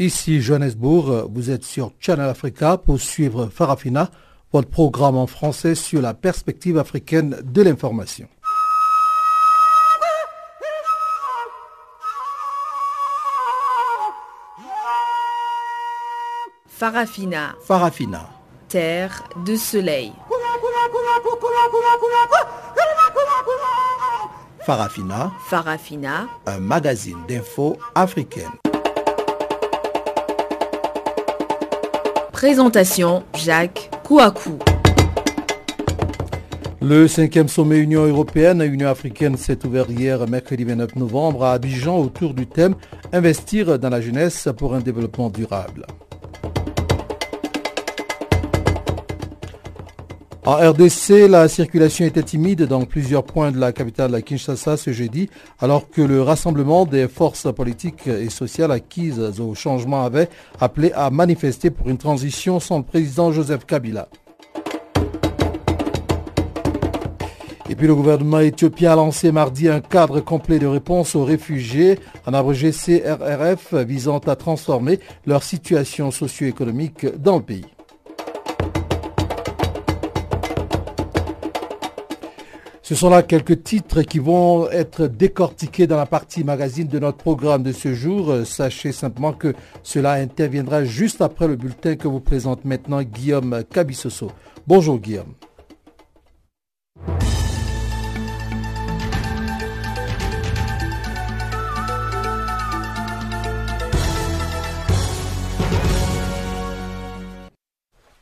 [0.00, 4.10] Ici Johannesburg, vous êtes sur Channel Africa pour suivre Farafina,
[4.52, 8.26] votre programme en français sur la perspective africaine de l'information.
[16.66, 17.54] Farafina.
[17.64, 18.28] Farafina.
[18.68, 20.12] Terre de soleil.
[24.66, 25.30] Farafina.
[25.46, 26.26] Farafina.
[26.46, 28.63] Un magazine d'infos africaine.
[32.34, 34.58] Présentation Jacques Kouakou.
[36.82, 41.52] Le cinquième sommet Union européenne et Union africaine s'est ouvert hier mercredi 29 novembre à
[41.52, 42.74] Abidjan autour du thème
[43.12, 45.86] Investir dans la jeunesse pour un développement durable.
[50.46, 54.92] En RDC, la circulation était timide dans plusieurs points de la capitale de Kinshasa ce
[54.92, 60.28] jeudi, alors que le rassemblement des forces politiques et sociales acquises au changement avait
[60.60, 64.06] appelé à manifester pour une transition sans le président Joseph Kabila.
[67.70, 71.98] Et puis le gouvernement éthiopien a lancé mardi un cadre complet de réponse aux réfugiés,
[72.26, 77.64] en abrégé CRRF, visant à transformer leur situation socio-économique dans le pays.
[82.86, 87.16] Ce sont là quelques titres qui vont être décortiqués dans la partie magazine de notre
[87.16, 88.44] programme de ce jour.
[88.44, 94.30] Sachez simplement que cela interviendra juste après le bulletin que vous présente maintenant Guillaume Cabissoso.
[94.66, 95.32] Bonjour Guillaume.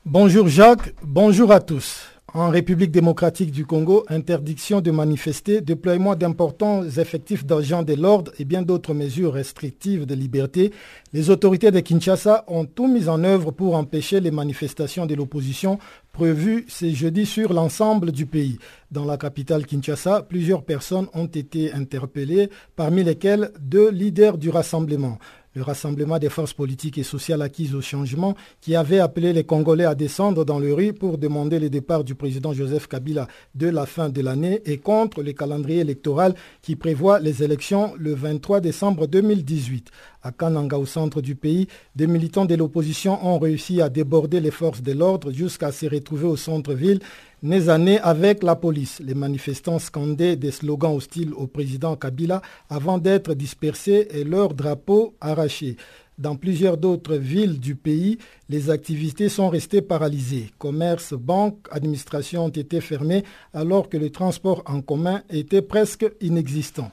[0.06, 2.11] Bonjour Jacques, bonjour à tous.
[2.34, 8.46] En République démocratique du Congo, interdiction de manifester, déploiement d'importants effectifs d'agents de l'ordre et
[8.46, 10.72] bien d'autres mesures restrictives de liberté,
[11.12, 15.78] les autorités de Kinshasa ont tout mis en œuvre pour empêcher les manifestations de l'opposition
[16.12, 18.56] prévues ce jeudi sur l'ensemble du pays.
[18.90, 25.18] Dans la capitale Kinshasa, plusieurs personnes ont été interpellées, parmi lesquelles deux leaders du rassemblement
[25.54, 29.84] le rassemblement des forces politiques et sociales acquises au changement, qui avait appelé les Congolais
[29.84, 33.86] à descendre dans le rue pour demander le départ du président Joseph Kabila de la
[33.86, 39.06] fin de l'année et contre le calendrier électoral qui prévoit les élections le 23 décembre
[39.06, 39.90] 2018.
[40.22, 41.66] À Kananga, au centre du pays,
[41.96, 46.26] des militants de l'opposition ont réussi à déborder les forces de l'ordre jusqu'à se retrouver
[46.26, 47.00] au centre-ville
[47.42, 49.00] nez à avec la police.
[49.04, 52.40] Les manifestants scandaient des slogans hostiles au président Kabila
[52.70, 55.76] avant d'être dispersés et leurs drapeaux arrachés.
[56.18, 58.18] Dans plusieurs d'autres villes du pays,
[58.48, 60.50] les activités sont restées paralysées.
[60.58, 66.92] Commerce, banques, administration ont été fermés alors que le transport en commun était presque inexistant.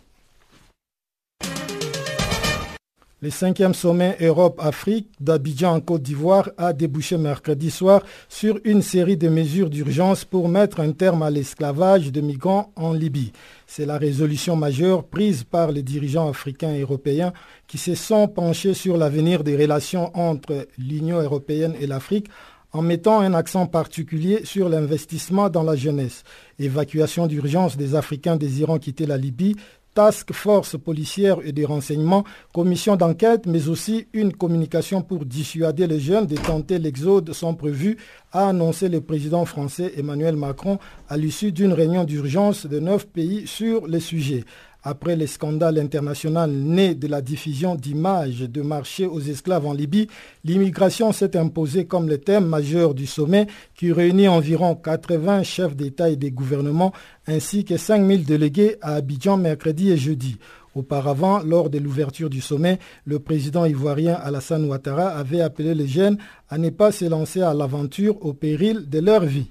[3.21, 9.17] Le cinquième sommet Europe-Afrique d'Abidjan en Côte d'Ivoire a débouché mercredi soir sur une série
[9.17, 13.33] de mesures d'urgence pour mettre un terme à l'esclavage de migrants en Libye.
[13.67, 17.33] C'est la résolution majeure prise par les dirigeants africains et européens
[17.67, 22.29] qui se sont penchés sur l'avenir des relations entre l'Union européenne et l'Afrique
[22.71, 26.23] en mettant un accent particulier sur l'investissement dans la jeunesse.
[26.59, 29.55] Évacuation d'urgence des Africains désirant quitter la Libye,
[29.93, 32.23] task force policière et des renseignements,
[32.53, 37.97] commission d'enquête, mais aussi une communication pour dissuader les jeunes de tenter l'exode sont prévus,
[38.31, 43.47] a annoncé le président français Emmanuel Macron à l'issue d'une réunion d'urgence de neuf pays
[43.47, 44.43] sur le sujet.
[44.81, 50.07] Après les scandales internationaux nés de la diffusion d'images de marché aux esclaves en Libye,
[50.45, 56.09] l'immigration s'est imposée comme le thème majeur du sommet qui réunit environ 80 chefs d'État
[56.09, 56.93] et des gouvernements
[57.27, 60.37] ainsi que 5000 délégués à Abidjan mercredi et jeudi.
[60.75, 66.17] Auparavant, lors de l'ouverture du sommet, le président ivoirien Alassane Ouattara avait appelé les jeunes
[66.47, 69.49] à ne pas se lancer à l'aventure au péril de leur vie.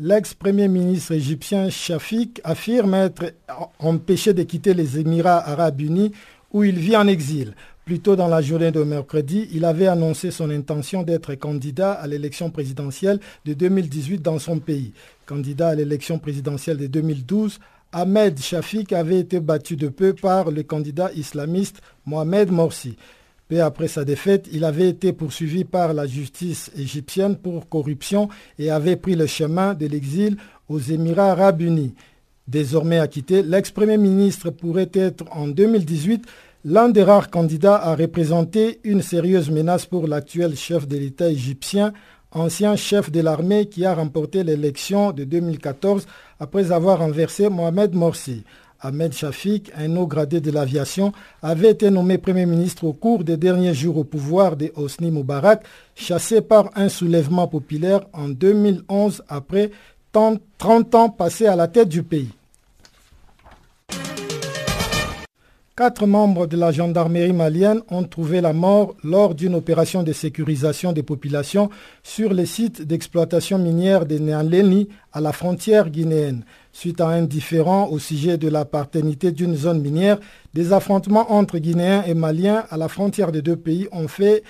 [0.00, 3.32] L'ex-premier ministre égyptien Shafik affirme être
[3.80, 6.12] empêché de quitter les Émirats arabes unis
[6.52, 7.54] où il vit en exil.
[7.84, 12.06] Plus tôt dans la journée de mercredi, il avait annoncé son intention d'être candidat à
[12.06, 14.92] l'élection présidentielle de 2018 dans son pays.
[15.26, 17.58] Candidat à l'élection présidentielle de 2012,
[17.90, 22.96] Ahmed Shafik avait été battu de peu par le candidat islamiste Mohamed Morsi.
[23.48, 28.28] Peu après sa défaite, il avait été poursuivi par la justice égyptienne pour corruption
[28.58, 30.36] et avait pris le chemin de l'exil
[30.68, 31.94] aux Émirats arabes unis.
[32.46, 36.26] Désormais acquitté, l'ex-premier ministre pourrait être en 2018
[36.66, 41.94] l'un des rares candidats à représenter une sérieuse menace pour l'actuel chef de l'État égyptien,
[42.32, 46.06] ancien chef de l'armée qui a remporté l'élection de 2014
[46.38, 48.44] après avoir renversé Mohamed Morsi.
[48.80, 53.36] Ahmed Shafik, un haut gradé de l'aviation, avait été nommé Premier ministre au cours des
[53.36, 55.64] derniers jours au pouvoir de Hosni Moubarak,
[55.96, 59.70] chassé par un soulèvement populaire en 2011 après
[60.12, 62.30] 30 ans passés à la tête du pays.
[65.78, 70.92] Quatre membres de la gendarmerie malienne ont trouvé la mort lors d'une opération de sécurisation
[70.92, 71.70] des populations
[72.02, 76.42] sur les sites d'exploitation minière de Néanléni à la frontière guinéenne.
[76.72, 80.18] Suite à un différend au sujet de la paternité d'une zone minière,
[80.54, 84.42] des affrontements entre Guinéens et Maliens à la frontière des deux pays ont fait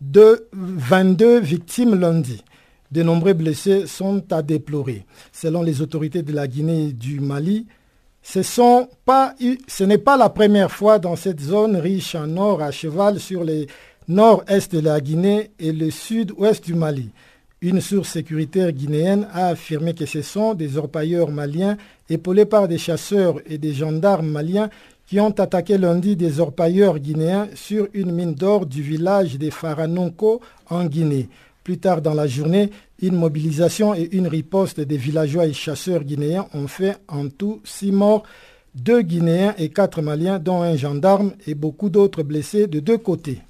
[0.00, 2.42] de 22 victimes lundi.
[2.90, 5.04] De nombreux blessés sont à déplorer.
[5.32, 7.66] Selon les autorités de la Guinée et du Mali,
[8.22, 13.44] ce n'est pas la première fois dans cette zone riche en or à cheval sur
[13.44, 13.66] le
[14.08, 17.10] nord-est de la Guinée et le sud-ouest du Mali.
[17.64, 21.78] Une source sécuritaire guinéenne a affirmé que ce sont des orpailleurs maliens
[22.10, 24.68] épaulés par des chasseurs et des gendarmes maliens
[25.06, 30.42] qui ont attaqué lundi des orpailleurs guinéens sur une mine d'or du village des Faranonko
[30.68, 31.30] en Guinée.
[31.62, 32.68] Plus tard dans la journée,
[33.00, 37.92] une mobilisation et une riposte des villageois et chasseurs guinéens ont fait en tout six
[37.92, 38.24] morts,
[38.74, 43.40] deux Guinéens et quatre Maliens, dont un gendarme et beaucoup d'autres blessés de deux côtés.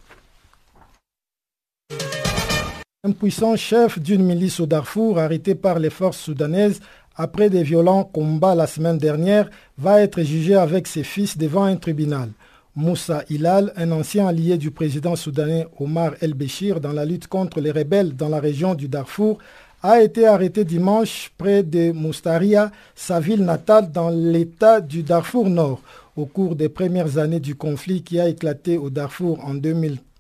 [3.07, 6.81] Un puissant chef d'une milice au Darfour, arrêté par les forces soudanaises
[7.17, 11.77] après des violents combats la semaine dernière, va être jugé avec ses fils devant un
[11.77, 12.31] tribunal.
[12.75, 17.73] Moussa Hilal, un ancien allié du président soudanais Omar el-Béchir dans la lutte contre les
[17.73, 19.37] rebelles dans la région du Darfour,
[19.83, 25.83] a été arrêté dimanche près de Moustaria, sa ville natale dans l'état du Darfour Nord.
[26.17, 29.53] Au cours des premières années du conflit qui a éclaté au Darfour en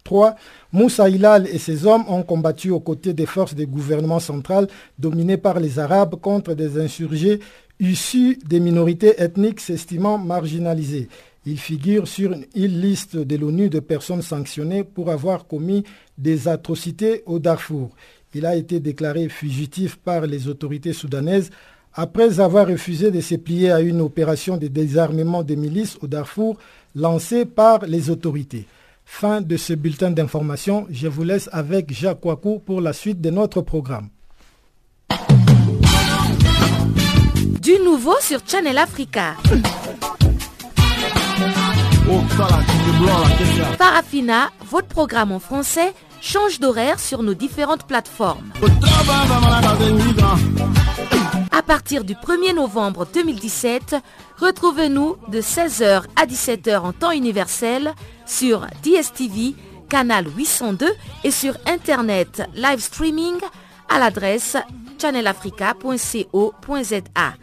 [0.04, 0.36] 2003,
[0.72, 4.66] Moussa Hilal et ses hommes ont combattu aux côtés des forces du gouvernement central
[4.98, 7.40] dominées par les Arabes contre des insurgés
[7.80, 11.08] issus des minorités ethniques s'estimant marginalisées.
[11.46, 15.84] Il figure sur une liste de l'ONU de personnes sanctionnées pour avoir commis
[16.18, 17.90] des atrocités au Darfour.
[18.34, 21.48] Il a été déclaré fugitif par les autorités soudanaises
[21.94, 26.58] après avoir refusé de se plier à une opération de désarmement des milices au Darfour
[26.94, 28.66] lancée par les autorités.
[29.16, 30.88] Fin de ce bulletin d'information.
[30.90, 34.08] Je vous laisse avec Jacques Wakou pour la suite de notre programme.
[37.62, 39.36] Du nouveau sur Channel Africa.
[43.78, 48.50] Parafina, votre programme en français, change d'horaire sur nos différentes plateformes.
[51.52, 53.94] À partir du 1er novembre 2017,
[54.38, 57.94] retrouvez-nous de 16h à 17h en temps universel
[58.26, 59.54] sur DSTV,
[59.88, 60.86] canal 802
[61.24, 63.36] et sur Internet live streaming
[63.88, 64.56] à l'adresse
[65.00, 67.34] channelafrica.co.za.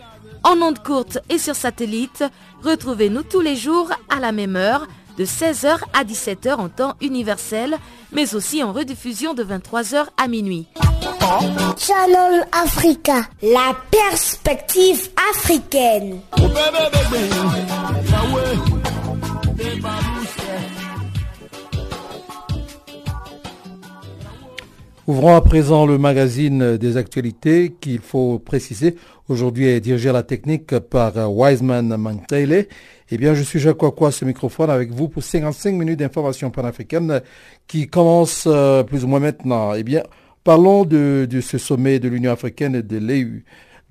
[0.43, 2.23] En ondes courtes et sur satellite,
[2.63, 4.87] retrouvez-nous tous les jours à la même heure
[5.17, 7.77] de 16h à 17h en temps universel,
[8.11, 10.67] mais aussi en rediffusion de 23h à minuit.
[11.77, 16.21] Channel Africa, la perspective africaine.
[25.07, 28.95] Ouvrons à présent le magazine des actualités qu'il faut préciser.
[29.29, 32.67] Aujourd'hui est dirigé à la technique par Wiseman Mantele.
[33.09, 37.21] Eh bien, je suis Jacques Kwakwa, ce microphone avec vous pour 55 minutes d'information panafricaine
[37.65, 39.73] qui commence euh, plus ou moins maintenant.
[39.73, 40.03] Eh bien,
[40.43, 43.43] parlons de ce sommet de l'Union africaine et de l'EU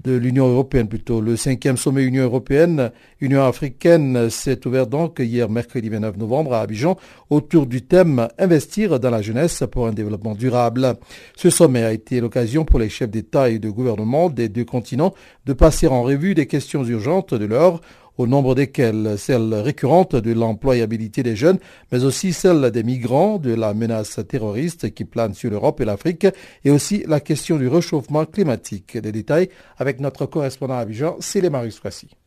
[0.04, 1.21] de l'Union européenne plutôt.
[1.21, 2.90] Le cinquième sommet Union européenne,
[3.21, 6.97] Union africaine s'est ouvert donc hier mercredi 29 novembre à Abidjan
[7.28, 10.97] autour du thème Investir dans la jeunesse pour un développement durable.
[11.37, 15.14] Ce sommet a été l'occasion pour les chefs d'État et de gouvernement des deux continents
[15.47, 17.80] de passer en revue des questions urgentes de l'heure
[18.21, 21.59] au nombre desquelles celles récurrentes de l'employabilité des jeunes,
[21.91, 26.27] mais aussi celle des migrants, de la menace terroriste qui plane sur l'Europe et l'Afrique,
[26.62, 28.99] et aussi la question du réchauffement climatique.
[28.99, 29.49] Des détails
[29.79, 31.17] avec notre correspondant à Abidjan,
[31.50, 32.20] Marius Kwasi.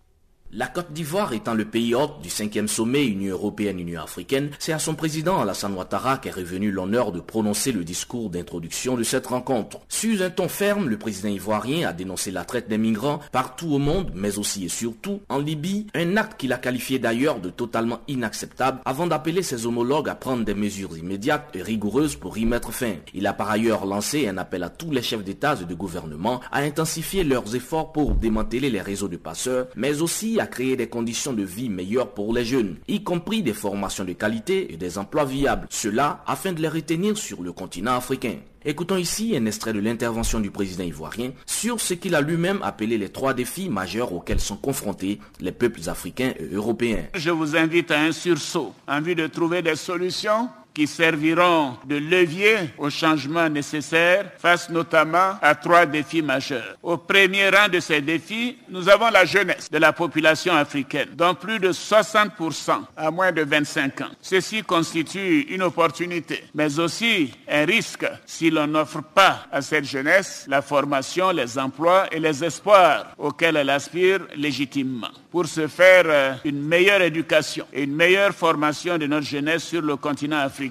[0.56, 4.78] La Côte d'Ivoire étant le pays hôte du cinquième sommet Union européenne-Union africaine, c'est à
[4.78, 9.80] son président Alassane Ouattara qu'est revenu l'honneur de prononcer le discours d'introduction de cette rencontre.
[9.90, 13.80] Sur un ton ferme, le président ivoirien a dénoncé la traite des migrants partout au
[13.80, 18.02] monde, mais aussi et surtout en Libye, un acte qu'il a qualifié d'ailleurs de totalement
[18.08, 22.72] inacceptable avant d'appeler ses homologues à prendre des mesures immédiates et rigoureuses pour y mettre
[22.72, 22.94] fin.
[23.16, 26.42] Il a par ailleurs lancé un appel à tous les chefs d'État et de gouvernement
[26.52, 30.88] à intensifier leurs efforts pour démanteler les réseaux de passeurs, mais aussi à créer des
[30.88, 34.98] conditions de vie meilleures pour les jeunes, y compris des formations de qualité et des
[34.98, 35.68] emplois viables.
[35.70, 38.36] Cela afin de les retenir sur le continent africain.
[38.66, 42.98] Écoutons ici un extrait de l'intervention du président ivoirien sur ce qu'il a lui-même appelé
[42.98, 47.04] les trois défis majeurs auxquels sont confrontés les peuples africains et européens.
[47.14, 51.96] Je vous invite à un sursaut en vue de trouver des solutions qui serviront de
[51.98, 56.78] levier aux changements nécessaires face notamment à trois défis majeurs.
[56.82, 61.36] Au premier rang de ces défis, nous avons la jeunesse de la population africaine, dont
[61.36, 64.10] plus de 60% à moins de 25 ans.
[64.22, 70.46] Ceci constitue une opportunité, mais aussi un risque si l'on n'offre pas à cette jeunesse
[70.48, 75.10] la formation, les emplois et les espoirs auxquels elle aspire légitimement.
[75.32, 79.82] Pour se faire euh, une meilleure éducation et une meilleure formation de notre jeunesse sur
[79.82, 80.63] le continent africain,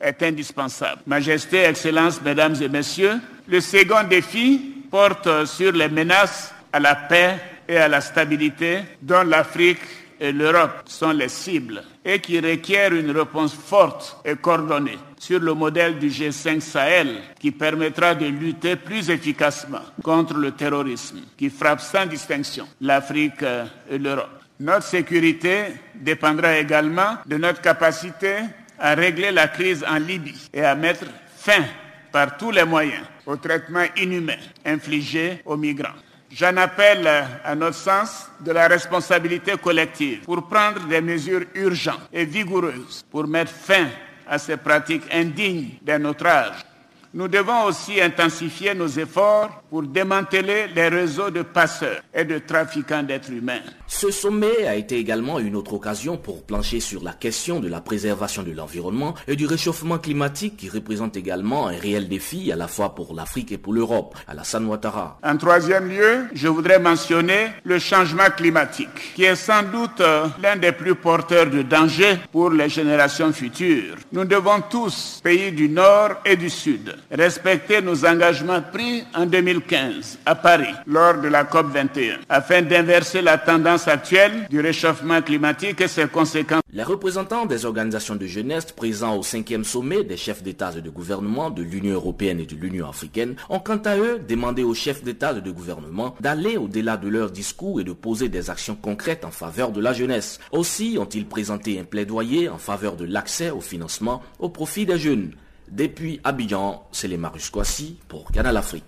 [0.00, 1.02] est indispensable.
[1.06, 4.58] Majesté, Excellence, Mesdames et Messieurs, le second défi
[4.90, 7.36] porte sur les menaces à la paix
[7.68, 9.80] et à la stabilité dont l'Afrique
[10.20, 15.54] et l'Europe sont les cibles et qui requiert une réponse forte et coordonnée sur le
[15.54, 21.80] modèle du G5 Sahel qui permettra de lutter plus efficacement contre le terrorisme qui frappe
[21.80, 23.42] sans distinction l'Afrique
[23.90, 24.42] et l'Europe.
[24.60, 28.36] Notre sécurité dépendra également de notre capacité
[28.82, 31.64] à régler la crise en Libye et à mettre fin
[32.10, 34.36] par tous les moyens au traitement inhumain
[34.66, 35.94] infligé aux migrants.
[36.32, 37.06] J'en appelle
[37.44, 43.26] à notre sens de la responsabilité collective pour prendre des mesures urgentes et vigoureuses pour
[43.28, 43.86] mettre fin
[44.26, 46.64] à ces pratiques indignes d'un âge
[47.14, 53.02] nous devons aussi intensifier nos efforts pour démanteler les réseaux de passeurs et de trafiquants
[53.02, 53.60] d'êtres humains.
[53.86, 57.80] Ce sommet a été également une autre occasion pour plancher sur la question de la
[57.80, 62.68] préservation de l'environnement et du réchauffement climatique qui représente également un réel défi à la
[62.68, 65.18] fois pour l'Afrique et pour l'Europe, à la San Ouattara.
[65.22, 70.56] En troisième lieu, je voudrais mentionner le changement climatique, qui est sans doute euh, l'un
[70.56, 73.96] des plus porteurs de dangers pour les générations futures.
[74.12, 80.18] Nous devons tous, pays du Nord et du Sud, respecter nos engagements pris en 2015
[80.24, 85.80] à Paris lors de la COP 21 afin d'inverser la tendance actuelle du réchauffement climatique
[85.80, 86.62] et ses conséquences.
[86.72, 90.88] Les représentants des organisations de jeunesse présents au cinquième sommet des chefs d'État et de
[90.88, 95.02] gouvernement de l'Union européenne et de l'Union africaine ont quant à eux demandé aux chefs
[95.02, 99.24] d'État et de gouvernement d'aller au-delà de leurs discours et de poser des actions concrètes
[99.24, 100.40] en faveur de la jeunesse.
[100.50, 105.32] Aussi ont-ils présenté un plaidoyer en faveur de l'accès au financement au profit des jeunes.
[105.72, 108.84] Depuis Abidjan, c'est les Marus Kwasi pour Canal Afrique.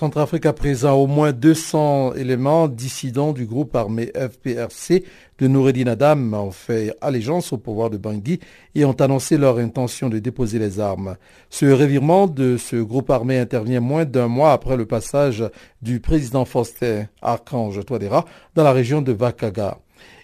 [0.00, 5.04] Centrafrique à présent, au moins 200 éléments dissidents du groupe armé FPRC
[5.38, 8.40] de Noureddin Adam ont fait allégeance au pouvoir de Bangui
[8.74, 11.16] et ont annoncé leur intention de déposer les armes.
[11.50, 15.44] Ce revirement de ce groupe armé intervient moins d'un mois après le passage
[15.82, 19.80] du président Faustin Archange Touadéra dans la région de Vakaga.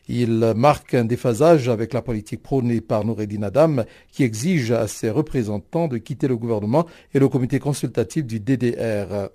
[0.09, 5.11] Il marque un déphasage avec la politique prônée par Noureddin Adam qui exige à ses
[5.11, 9.28] représentants de quitter le gouvernement et le comité consultatif du DDR.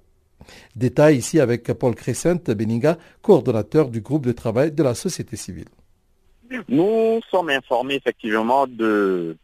[0.75, 5.67] Détail ici avec Paul Crescent Beninga, coordonnateur du groupe de travail de la société civile.
[6.67, 9.38] Nous sommes informés effectivement de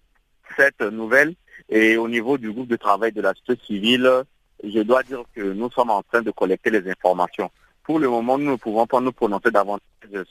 [0.58, 1.34] cette nouvelle
[1.70, 4.24] et au niveau du groupe de travail de la société civile,
[4.64, 7.50] je dois dire que nous sommes en train de collecter les informations.
[7.84, 9.82] Pour le moment, nous ne pouvons pas nous prononcer davantage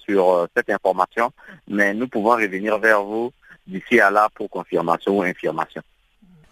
[0.06, 1.30] sur euh, cette information,
[1.68, 3.32] mais nous pouvons revenir vers vous
[3.66, 5.82] d'ici à là pour confirmation ou infirmation.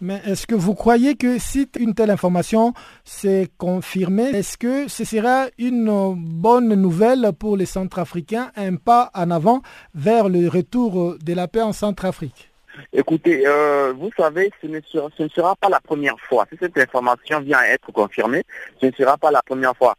[0.00, 2.74] Mais est-ce que vous croyez que si une telle information
[3.04, 9.30] s'est confirmée, est-ce que ce sera une bonne nouvelle pour les Centrafricains, un pas en
[9.30, 9.62] avant
[9.94, 12.53] vers le retour de la paix en Centrafrique?
[12.92, 16.46] Écoutez, euh, vous savez, ce ne, sera, ce ne, sera, pas la première fois.
[16.50, 18.44] Si cette information vient à être confirmée,
[18.80, 19.94] ce ne sera pas la première fois.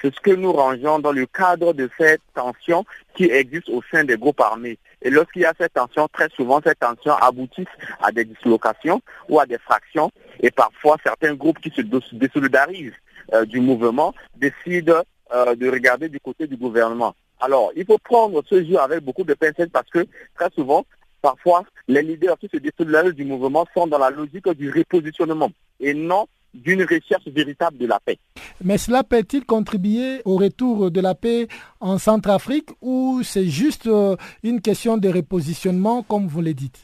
[0.00, 2.84] C'est ce que nous rangeons dans le cadre de cette tension
[3.14, 4.78] qui existe au sein des groupes armés.
[5.02, 7.66] Et lorsqu'il y a cette tension, très souvent, cette tension aboutit
[8.02, 10.10] à des dislocations ou à des fractions.
[10.40, 12.92] Et parfois, certains groupes qui se désolidarisent
[13.32, 17.14] euh, du mouvement décident euh, de regarder du côté du gouvernement.
[17.40, 20.84] Alors, il faut prendre ce jeu avec beaucoup de pincettes parce que très souvent,
[21.20, 25.94] parfois, les leaders qui se désolidarisent du mouvement sont dans la logique du repositionnement et
[25.94, 28.18] non d'une recherche véritable de la paix.
[28.62, 31.46] Mais cela peut-il contribuer au retour de la paix
[31.78, 36.78] en Centrafrique ou c'est juste euh, une question de repositionnement comme vous le dites?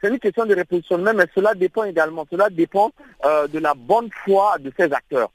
[0.00, 2.92] C'est une question de repositionnement, mais cela dépend également, cela dépend
[3.24, 5.30] euh, de la bonne foi de ces acteurs.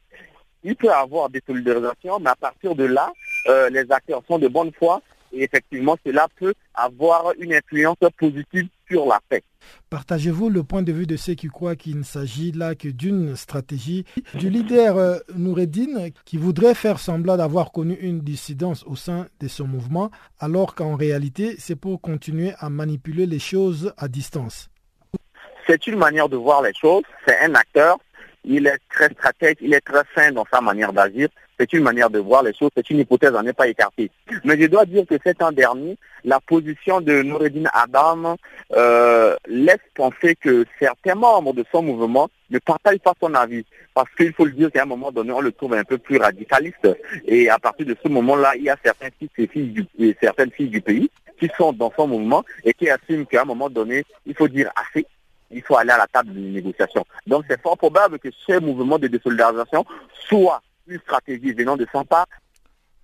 [0.63, 3.11] Il peut y avoir des solidarisations, mais à partir de là,
[3.49, 5.01] euh, les acteurs sont de bonne foi
[5.33, 9.43] et effectivement, cela peut avoir une influence positive sur la paix.
[9.89, 13.35] Partagez-vous le point de vue de ceux qui croient qu'il ne s'agit là que d'une
[13.35, 19.27] stratégie du leader euh, Noureddin qui voudrait faire semblant d'avoir connu une dissidence au sein
[19.39, 24.69] de son mouvement, alors qu'en réalité, c'est pour continuer à manipuler les choses à distance
[25.65, 27.97] C'est une manière de voir les choses, c'est un acteur,
[28.43, 31.29] il est très stratège, il est très fin dans sa manière d'agir,
[31.59, 34.11] c'est une manière de voir les choses, c'est une hypothèse à ne pas écarter.
[34.43, 38.35] Mais je dois dire que cet an dernier, la position de Noureddin Adam
[38.75, 43.65] euh, laisse penser que certains membres de son mouvement ne partagent pas son avis.
[43.93, 46.17] Parce qu'il faut le dire qu'à un moment donné, on le trouve un peu plus
[46.17, 46.87] radicaliste.
[47.25, 50.15] Et à partir de ce moment-là, il y a certains fils et, filles du, et
[50.21, 53.69] certaines filles du pays qui sont dans son mouvement et qui assument qu'à un moment
[53.69, 55.05] donné, il faut dire assez
[55.53, 57.05] il faut aller à la table de négociation.
[57.27, 59.85] Donc c'est fort probable que ce mouvement de désolidarisation
[60.27, 62.25] soit une stratégie venant de son part.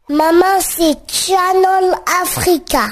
[0.10, 1.94] Maman, c'est Channel
[2.24, 2.88] Africa.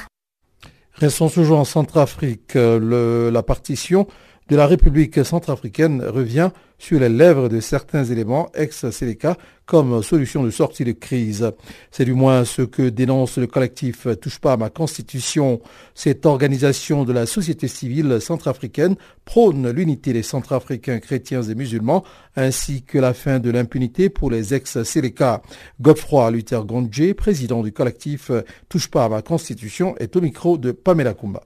[0.94, 2.54] Restons toujours en Centrafrique.
[2.54, 4.08] Le, la partition
[4.50, 9.36] de la République centrafricaine revient sur les lèvres de certains éléments ex-Séléka
[9.66, 11.52] comme solution de sortie de crise.
[11.92, 15.60] C'est du moins ce que dénonce le collectif Touche pas à ma constitution.
[15.96, 22.04] Cette organisation de la société civile centrafricaine prône l'unité des centrafricains chrétiens et musulmans
[22.36, 25.42] ainsi que la fin de l'impunité pour les ex-Séléka.
[25.82, 28.32] Godefroy Luther Gondje, président du collectif
[28.70, 31.42] Touche pas à ma constitution, est au micro de Pamela Kumba.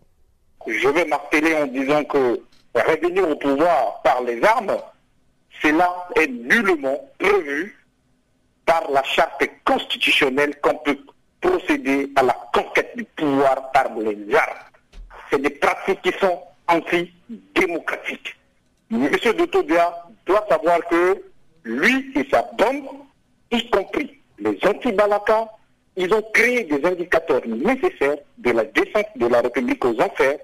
[0.68, 2.40] Je vais m'appeler en disant que
[2.80, 4.78] revenir au pouvoir par les armes,
[5.62, 7.78] cela est nullement prévu
[8.66, 10.98] par la charte constitutionnelle qu'on peut
[11.42, 14.60] procéder à la conquête du pouvoir par les armes.
[15.30, 18.38] C'est des pratiques qui sont anti-démocratiques.
[18.90, 21.22] Monsieur Dotodia doit savoir que
[21.64, 22.86] lui et sa bande,
[23.52, 25.50] y compris les anti-Balaka,
[25.96, 30.38] ils ont créé des indicateurs nécessaires de la descente de la République aux enfers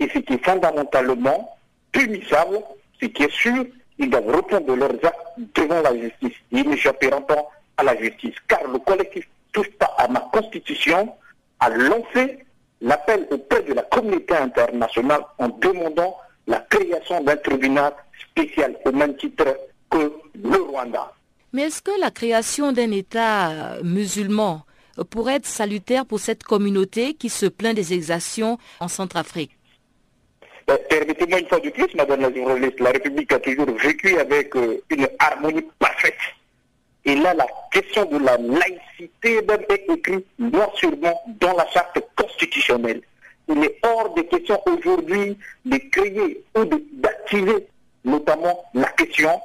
[0.00, 1.55] et ce qui fondamentalement
[1.96, 2.58] punissable,
[3.00, 3.64] ce qui est sûr,
[3.98, 6.36] ils doivent répondre de leurs actes devant la justice.
[6.52, 7.48] Ils n'échapperont pas
[7.78, 11.14] à la justice, car le collectif touche pas à ma constitution
[11.60, 12.44] a lancé
[12.82, 17.94] l'appel auprès de la communauté internationale en demandant la création d'un tribunal
[18.30, 19.56] spécial au même titre
[19.90, 21.12] que le Rwanda.
[21.52, 24.62] Mais est-ce que la création d'un État musulman
[25.08, 29.55] pourrait être salutaire pour cette communauté qui se plaint des exactions en Centrafrique?
[30.68, 34.54] Euh, permettez-moi une fois de plus, Madame la journaliste, la République a toujours vécu avec
[34.56, 36.14] euh, une harmonie parfaite.
[37.04, 42.00] Et là, la question de la laïcité est écrite noir sur blanc dans la charte
[42.16, 43.00] constitutionnelle.
[43.48, 47.68] Il est hors de question aujourd'hui de créer ou d'activer
[48.04, 49.40] notamment la question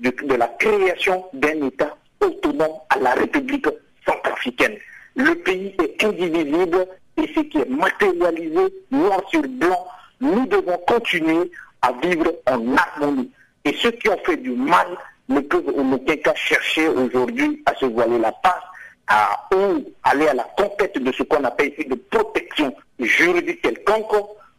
[0.00, 3.68] de, de la création d'un État autonome à la République
[4.06, 4.76] centrafricaine.
[5.14, 9.86] Le pays est indivisible et ce qui est matérialisé noir sur blanc
[10.20, 11.50] nous devons continuer
[11.82, 13.30] à vivre en harmonie.
[13.64, 14.86] Et ceux qui ont fait du mal
[15.28, 18.62] ne peuvent en aucun cas chercher aujourd'hui à se voiler la face,
[19.06, 19.48] à
[20.04, 24.12] aller à la conquête de ce qu'on appelle de protection juridique quelconque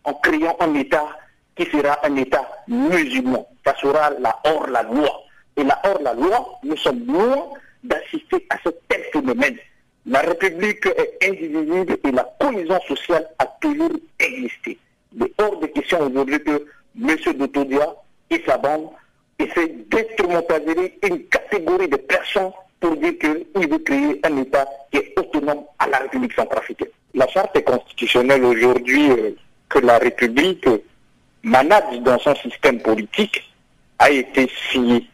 [0.03, 1.07] en créant un État
[1.55, 3.47] qui sera un État musulman.
[3.65, 5.09] Ça sera la hors-la-loi.
[5.57, 7.49] Et la hors-la-loi, nous sommes loin
[7.83, 9.57] d'assister à ce tel phénomène.
[10.05, 14.77] La République est indivisible et la cohésion sociale a toujours existé
[15.13, 16.65] de hors de question aujourd'hui que
[17.01, 17.17] M.
[17.37, 17.95] Doutodia
[18.29, 18.89] et sa bande
[19.37, 25.13] essaient d'instrumentaliser une catégorie de personnes pour dire qu'il veut créer un État qui est
[25.17, 26.89] autonome à la République centrafricaine.
[27.13, 29.31] La charte constitutionnelle aujourd'hui euh,
[29.67, 30.67] que la République
[31.43, 33.43] manage dans son système politique
[33.97, 35.05] a été signée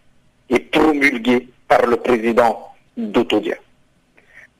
[0.49, 3.55] et promulguée par le président Doutodia.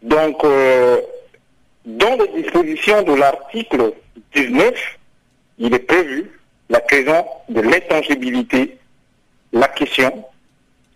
[0.02, 1.00] Donc, euh,
[1.86, 3.94] dans les dispositions de l'article
[4.34, 4.74] 19,
[5.58, 6.30] il est prévu
[6.70, 8.78] la question de l'intangibilité,
[9.54, 10.26] la question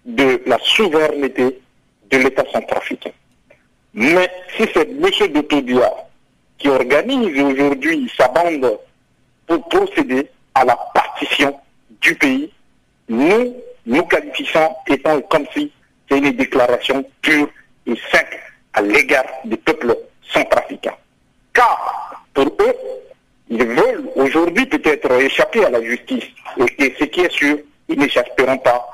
[0.05, 1.59] de la souveraineté
[2.09, 3.11] de l'État centrafricain.
[3.93, 5.33] Mais si c'est M.
[5.33, 5.91] Doutodia
[6.57, 8.77] qui organise aujourd'hui sa bande
[9.47, 11.57] pour procéder à la partition
[12.01, 12.51] du pays,
[13.07, 15.71] nous nous qualifions étant comme si
[16.09, 17.49] c'est une déclaration pure
[17.85, 18.39] et simple
[18.73, 19.95] à l'égard du peuple
[20.31, 20.93] centrafricain.
[21.53, 22.75] Car pour eux,
[23.49, 26.23] ils veulent aujourd'hui peut-être échapper à la justice.
[26.77, 27.57] Et, ce qui est sûr,
[27.87, 28.89] ils n'échapperont pas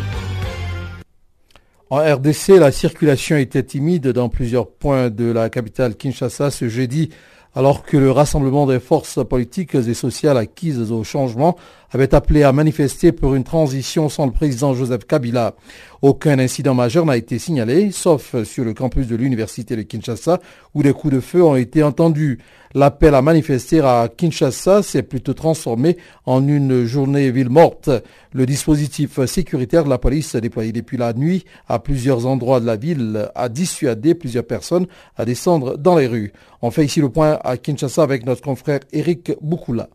[1.89, 7.11] En RDC, la circulation était timide dans plusieurs points de la capitale Kinshasa ce jeudi
[7.55, 11.55] alors que le rassemblement des forces politiques et sociales acquises au changement
[11.93, 15.53] avait appelé à manifester pour une transition sans le président Joseph Kabila.
[16.01, 20.39] Aucun incident majeur n'a été signalé, sauf sur le campus de l'université de Kinshasa,
[20.73, 22.39] où des coups de feu ont été entendus.
[22.73, 27.91] L'appel à manifester à Kinshasa s'est plutôt transformé en une journée ville morte.
[28.33, 32.75] Le dispositif sécuritaire de la police déployé depuis la nuit à plusieurs endroits de la
[32.75, 36.33] ville a dissuadé plusieurs personnes à descendre dans les rues.
[36.63, 39.89] On fait ici le point à Kinshasa avec notre confrère Eric Boukoula.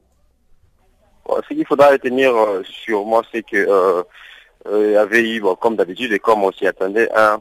[1.29, 4.03] Ce qu'il faudra retenir euh, sur moi, c'est que euh,
[4.67, 7.41] euh, y avait eu, comme d'habitude et comme on s'y attendait, un,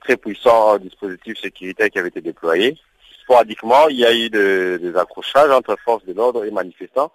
[0.00, 2.76] très puissant dispositif sécuritaire qui avait été déployé.
[3.22, 7.12] Sporadiquement, il y a eu des accrochages entre forces de l'ordre et manifestants,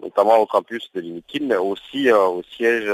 [0.00, 2.88] notamment au campus de l'Inikin, mais aussi au siège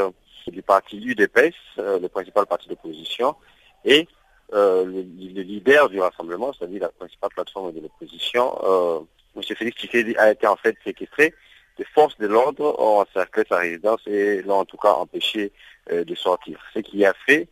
[0.46, 3.36] du parti UDPS, le principal parti d'opposition,
[3.84, 4.08] et
[4.50, 5.02] le,
[5.42, 9.42] leader du rassemblement, c'est-à-dire la principale plateforme de l'opposition, M.
[9.42, 11.34] Félix Tshisekedi a été en fait séquestré
[11.78, 15.52] les forces de l'ordre ont encerclé sa résidence et l'ont en tout cas empêché
[15.92, 16.58] euh, de sortir.
[16.74, 17.48] Ce qui a fait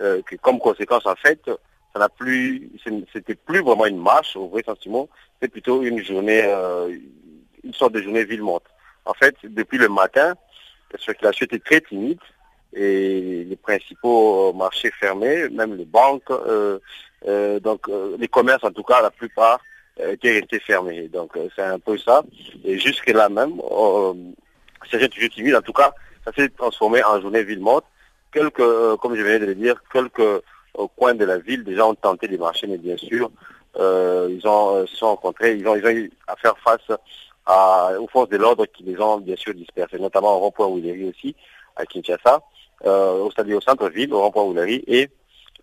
[0.00, 1.40] euh, que comme conséquence en fait,
[1.92, 2.70] ça n'a plus,
[3.12, 5.08] c'était plus vraiment une marche au vrai sentiment,
[5.40, 6.96] c'est plutôt une journée, euh,
[7.62, 8.66] une sorte de journée ville morte.
[9.04, 10.34] En fait, depuis le matin,
[10.92, 12.18] la circulation était très timide
[12.72, 16.32] et les principaux marchés fermés, même les banques,
[17.62, 21.08] donc les commerces en tout cas, la plupart euh, qui est resté fermé.
[21.08, 22.22] Donc euh, c'est un peu ça.
[22.64, 24.14] Et jusque là même, euh,
[24.90, 25.54] c'est toujours timide.
[25.54, 25.92] En tout cas,
[26.24, 27.84] ça s'est transformé en journée ville morte.
[28.32, 30.42] Quelques, euh, comme je venais de le dire, quelques
[30.96, 33.30] coins de la ville, déjà ont tenté de marcher, mais bien sûr,
[33.78, 36.98] ils ont se sont rencontrés, ils ont, ils ont eu à faire face
[37.46, 41.10] à, aux forces de l'ordre qui les ont bien sûr dispersés, notamment au rond-point Willery
[41.10, 41.36] aussi,
[41.76, 42.42] à Kinshasa,
[42.84, 45.08] au stade au centre-ville, au rond-point Willery, et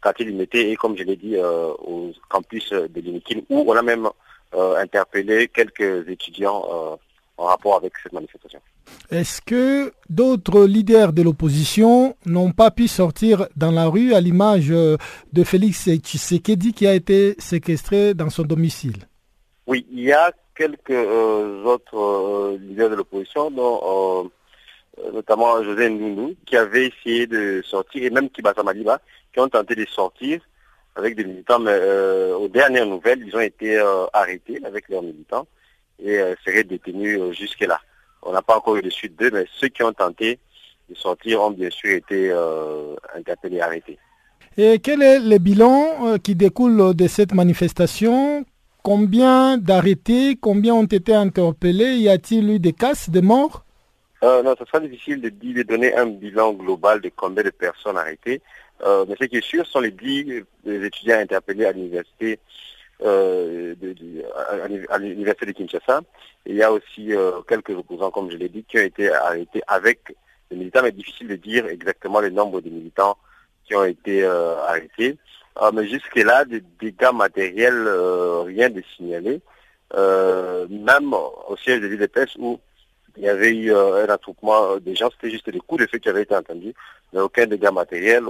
[0.02, 3.82] quartier limité et comme je l'ai dit euh, au campus de l'Inikin où on a
[3.82, 4.10] même
[4.54, 6.96] euh, interpellé quelques étudiants euh,
[7.38, 8.60] en rapport avec cette manifestation.
[9.10, 14.70] Est-ce que d'autres leaders de l'opposition n'ont pas pu sortir dans la rue à l'image
[14.70, 19.08] de Félix Tshisekedi qui a été séquestré dans son domicile?
[19.68, 23.50] Oui, il y a quelques autres leaders de l'opposition,
[25.14, 29.00] notamment José Ndounou, qui avait essayé de sortir, et même Kibasa Maliba,
[29.34, 30.42] qui ont tenté de sortir
[30.96, 35.04] avec des militants, mais euh, aux dernières nouvelles, ils ont été euh, arrêtés avec leurs
[35.04, 35.48] militants
[36.04, 37.80] et euh, seraient détenus jusque-là.
[38.24, 40.40] On n'a pas encore eu de suite d'eux, mais ceux qui ont tenté
[40.90, 42.32] de sortir ont bien sûr été
[43.16, 43.98] interpellés et arrêtés.
[44.58, 48.46] Et quel est le bilan qui découle de cette manifestation?
[48.84, 51.96] Combien d'arrêtés Combien ont été interpellés?
[51.96, 53.66] Y a-t-il eu des cas de morts?
[54.22, 58.42] Non, ce sera difficile de, de donner un bilan global de combien de personnes arrêtées.
[58.84, 62.40] Euh, mais ce qui est sûr, ce sont les dix étudiants interpellés à l'université
[63.04, 63.96] euh, de,
[65.00, 66.02] l'université de Kinshasa.
[66.46, 69.62] il y a aussi euh, quelques opposants, comme je l'ai dit, qui ont été arrêtés
[69.68, 70.16] avec
[70.50, 73.18] les militants, mais difficile de dire exactement le nombre de militants
[73.66, 75.18] qui ont été arrêtés.
[75.74, 77.88] mais jusque-là, des dégâts matériels,
[78.46, 79.42] rien de signalé.
[79.96, 82.60] même au siège de l'IDPS où
[83.18, 86.10] il y avait eu un attroupement des gens, c'était juste des coups de feu qui
[86.10, 86.74] avaient été entendus,
[87.14, 88.24] mais aucun dégât matériel,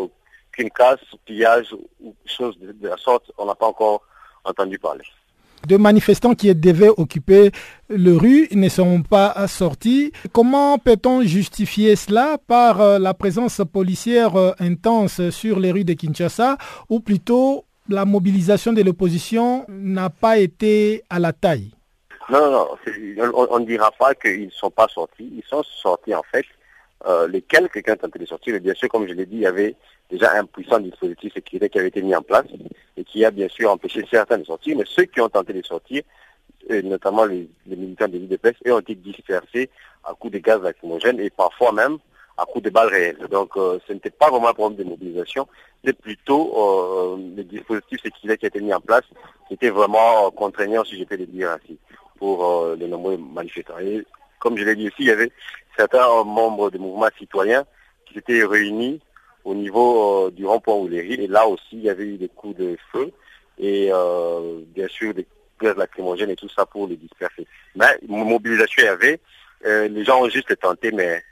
[0.51, 4.01] qu'une casse, pillage ou chose de, la sorte, on n'a pas encore
[4.43, 5.03] entendu parler.
[5.67, 7.51] De manifestants qui devaient occuper
[7.87, 10.11] le rue ne sont pas sortis.
[10.31, 15.93] Comment peut-on justifier cela par euh, la présence policière euh, intense sur les rues de
[15.93, 16.57] Kinshasa
[16.89, 21.71] ou plutôt la mobilisation de l'opposition n'a pas été à la taille?
[22.29, 22.67] Non, non,
[23.49, 25.31] on ne dira pas qu'ils ne sont pas sortis.
[25.35, 26.45] Ils sont sortis en fait.
[27.07, 29.37] Euh, les quelques qui ont tenté de sortir, mais bien sûr, comme je l'ai dit,
[29.37, 29.75] il y avait
[30.09, 32.45] déjà un puissant dispositif sécuritaire qui avait été mis en place
[32.95, 35.63] et qui a bien sûr empêché certains de sortir, mais ceux qui ont tenté de
[35.63, 36.03] sortir,
[36.83, 39.69] notamment les, militants de l'IDPS, ont été dispersés
[40.03, 41.97] à coups de gaz lacrymogènes et parfois même
[42.37, 43.27] à coups de balles réelles.
[43.29, 45.47] Donc euh, ce n'était pas vraiment un problème de mobilisation,
[45.83, 49.03] c'est plutôt euh, le dispositif sécuritaire qui a été mis en place,
[49.47, 51.77] qui était vraiment euh, contraignant, si je peux le dire ainsi,
[52.17, 53.79] pour les nombreux manifestants.
[53.79, 54.05] Et
[54.39, 55.31] comme je l'ai dit aussi, il y avait
[55.77, 57.65] certains membres du mouvement citoyen
[58.05, 58.99] qui s'étaient réunis
[59.43, 61.13] au niveau euh, du rond-point Ouléry.
[61.15, 63.11] Et là aussi, il y avait eu des coups de feu
[63.57, 65.25] et euh, bien sûr des
[65.59, 67.45] gaz lacrymogènes et tout ça pour les disperser.
[67.75, 69.19] Mais mobilisation il y avait.
[69.65, 71.23] Euh, les gens ont juste tenté, mais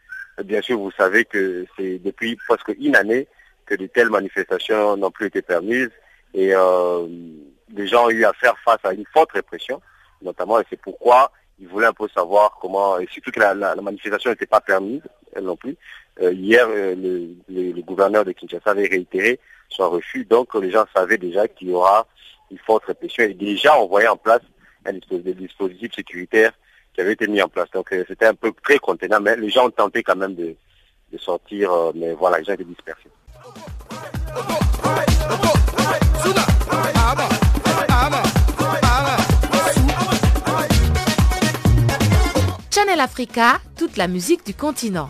[0.43, 3.27] bien sûr, vous savez que c'est depuis presque une année
[3.65, 5.89] que de telles manifestations n'ont plus été permises
[6.35, 6.53] et
[7.75, 9.81] les gens ont eu à faire face à une forte répression
[10.21, 14.29] notamment, et c'est pourquoi ils voulaient un peu savoir comment, et surtout que la, manifestation
[14.29, 15.01] n'était pas permise,
[15.35, 15.75] elle non plus.
[16.21, 16.95] Euh, hier, euh,
[17.49, 21.73] le, gouverneur de Kinshasa avait réitéré son refus, donc les gens savaient déjà qu'il y
[21.73, 22.07] aura
[22.51, 24.41] une forte répression et déjà on voyait en place
[24.85, 26.51] un dispositif, sécuritaire
[26.93, 27.69] qui avait été mis en place.
[27.71, 30.55] Donc euh, c'était un peu très contenant, mais les gens ont tenté quand même de,
[31.11, 33.09] de sortir, mais voilà, les gens étaient dispersés.
[42.81, 45.09] Channel Africa, toute la musique du continent.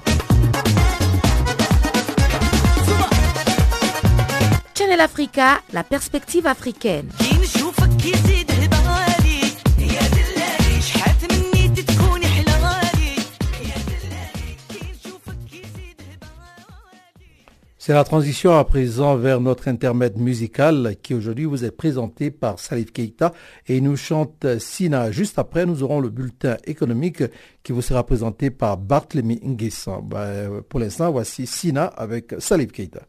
[4.73, 7.12] Channel Africa, la perspective africaine.
[17.81, 22.59] C'est la transition à présent vers notre intermède musical qui aujourd'hui vous est présenté par
[22.59, 23.31] Salif Keita
[23.67, 25.11] et nous chante Sina.
[25.11, 27.23] Juste après, nous aurons le bulletin économique
[27.63, 30.01] qui vous sera présenté par Barthélemy Nguessan.
[30.01, 32.99] Ben, pour l'instant, voici Sina avec Salif Keita.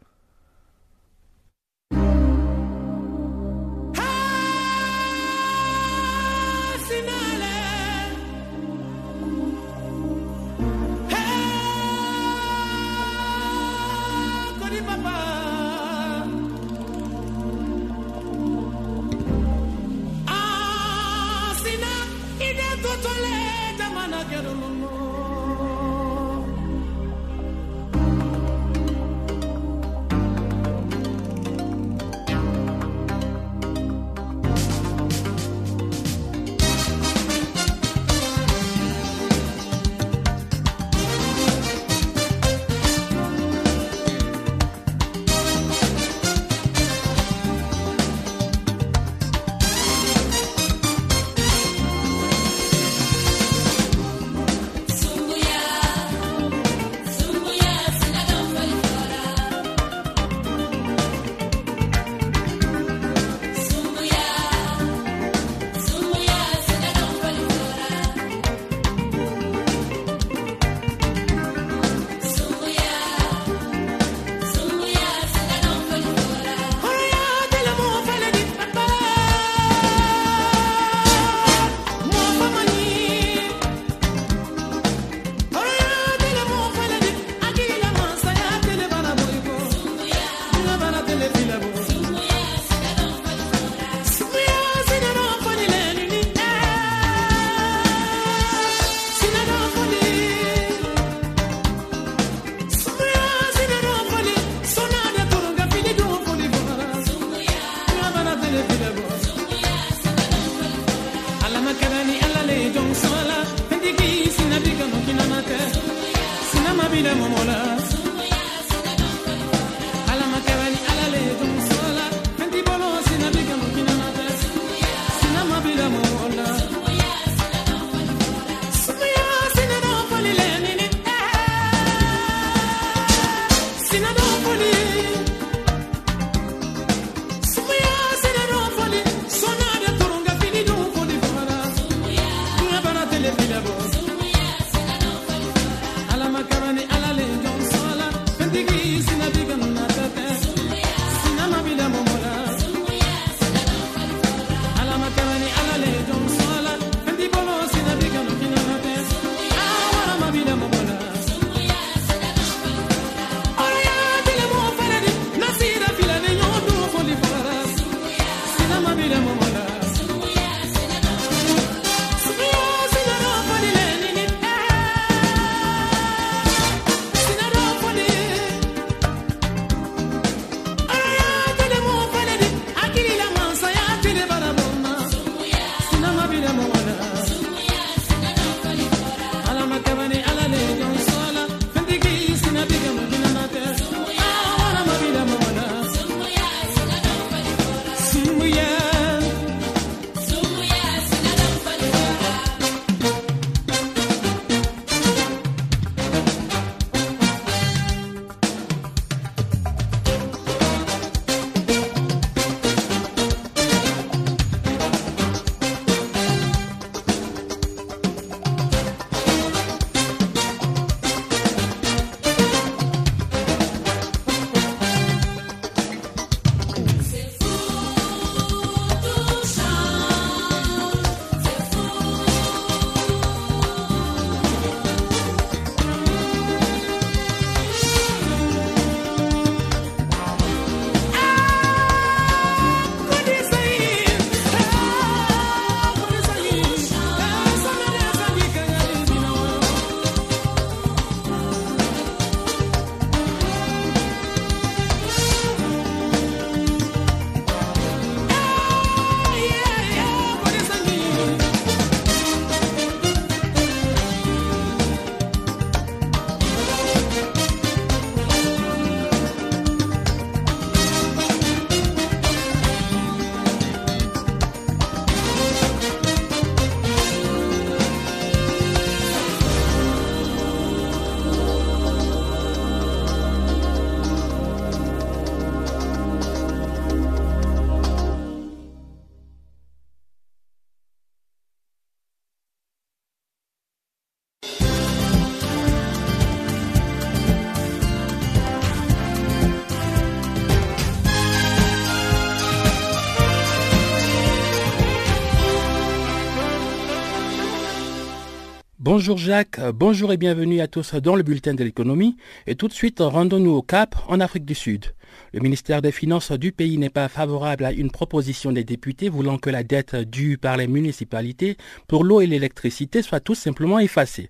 [309.01, 312.19] Bonjour Jacques, bonjour et bienvenue à tous dans le bulletin de l'économie.
[312.47, 314.95] Et tout de suite, rendons-nous au Cap, en Afrique du Sud.
[315.33, 319.39] Le ministère des Finances du pays n'est pas favorable à une proposition des députés voulant
[319.39, 321.57] que la dette due par les municipalités
[321.89, 324.29] pour l'eau et l'électricité soit tout simplement effacée.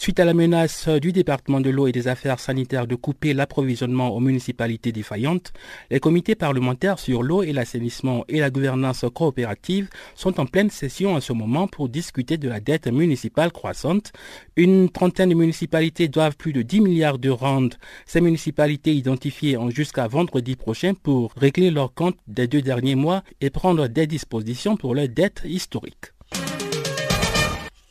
[0.00, 4.14] Suite à la menace du département de l'eau et des affaires sanitaires de couper l'approvisionnement
[4.14, 5.52] aux municipalités défaillantes,
[5.90, 11.16] les comités parlementaires sur l'eau et l'assainissement et la gouvernance coopérative sont en pleine session
[11.16, 14.12] en ce moment pour discuter de la dette municipale croissante.
[14.54, 17.70] Une trentaine de municipalités doivent plus de 10 milliards de rand.
[18.06, 23.24] Ces municipalités identifiées ont jusqu'à vendredi prochain pour régler leurs comptes des deux derniers mois
[23.40, 26.12] et prendre des dispositions pour leurs dettes historiques.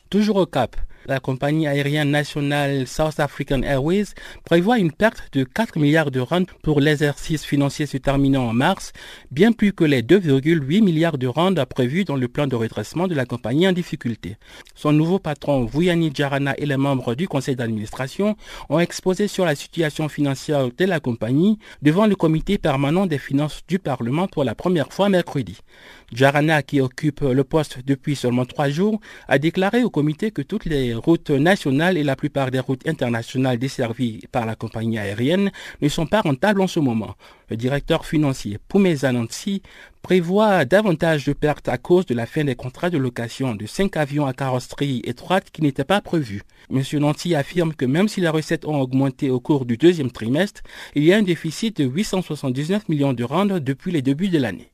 [0.08, 0.74] Toujours au Cap,
[1.08, 4.08] la compagnie aérienne nationale South African Airways
[4.44, 8.92] prévoit une perte de 4 milliards de rand pour l'exercice financier se terminant en mars,
[9.30, 13.14] bien plus que les 2,8 milliards de rand prévus dans le plan de redressement de
[13.14, 14.36] la compagnie en difficulté.
[14.74, 18.36] Son nouveau patron, Vuyani Jarana, et les membres du conseil d'administration
[18.68, 23.62] ont exposé sur la situation financière de la compagnie devant le comité permanent des finances
[23.66, 25.56] du Parlement pour la première fois mercredi.
[26.12, 30.64] Jarana, qui occupe le poste depuis seulement trois jours, a déclaré au comité que toutes
[30.64, 35.88] les routes nationales et la plupart des routes internationales desservies par la compagnie aérienne ne
[35.88, 37.14] sont pas rentables en ce moment.
[37.50, 39.62] Le directeur financier Poumeza Nancy
[40.02, 43.96] prévoit davantage de pertes à cause de la fin des contrats de location de cinq
[43.96, 46.42] avions à carrosserie étroite qui n'étaient pas prévus.
[46.70, 46.82] M.
[46.94, 50.62] Nancy affirme que même si les recettes ont augmenté au cours du deuxième trimestre,
[50.94, 54.70] il y a un déficit de 879 millions de rand depuis les débuts de l'année.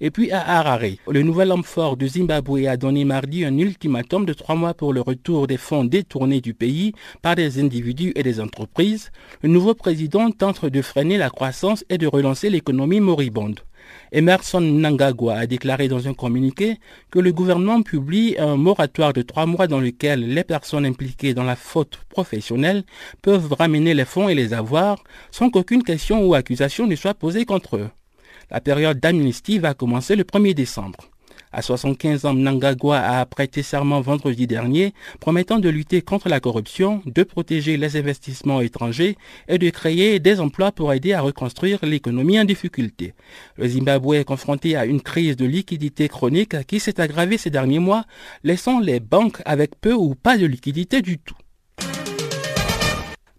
[0.00, 4.24] Et puis à Harare, le nouvel homme fort du Zimbabwe a donné mardi un ultimatum
[4.26, 8.22] de trois mois pour le retour des fonds détournés du pays par des individus et
[8.22, 9.12] des entreprises.
[9.42, 13.60] Le nouveau président tente de freiner la croissance et de relancer l'économie moribonde.
[14.12, 16.78] Emerson Nangagwa a déclaré dans un communiqué
[17.10, 21.44] que le gouvernement publie un moratoire de trois mois dans lequel les personnes impliquées dans
[21.44, 22.84] la faute professionnelle
[23.22, 27.44] peuvent ramener les fonds et les avoirs sans qu'aucune question ou accusation ne soit posée
[27.44, 27.90] contre eux.
[28.50, 31.10] La période d'amnistie va commencer le 1er décembre.
[31.56, 37.00] À 75 ans, Mnangagwa a prêté serment vendredi dernier, promettant de lutter contre la corruption,
[37.06, 42.40] de protéger les investissements étrangers et de créer des emplois pour aider à reconstruire l'économie
[42.40, 43.14] en difficulté.
[43.56, 47.78] Le Zimbabwe est confronté à une crise de liquidité chronique qui s'est aggravée ces derniers
[47.78, 48.04] mois,
[48.42, 51.36] laissant les banques avec peu ou pas de liquidité du tout.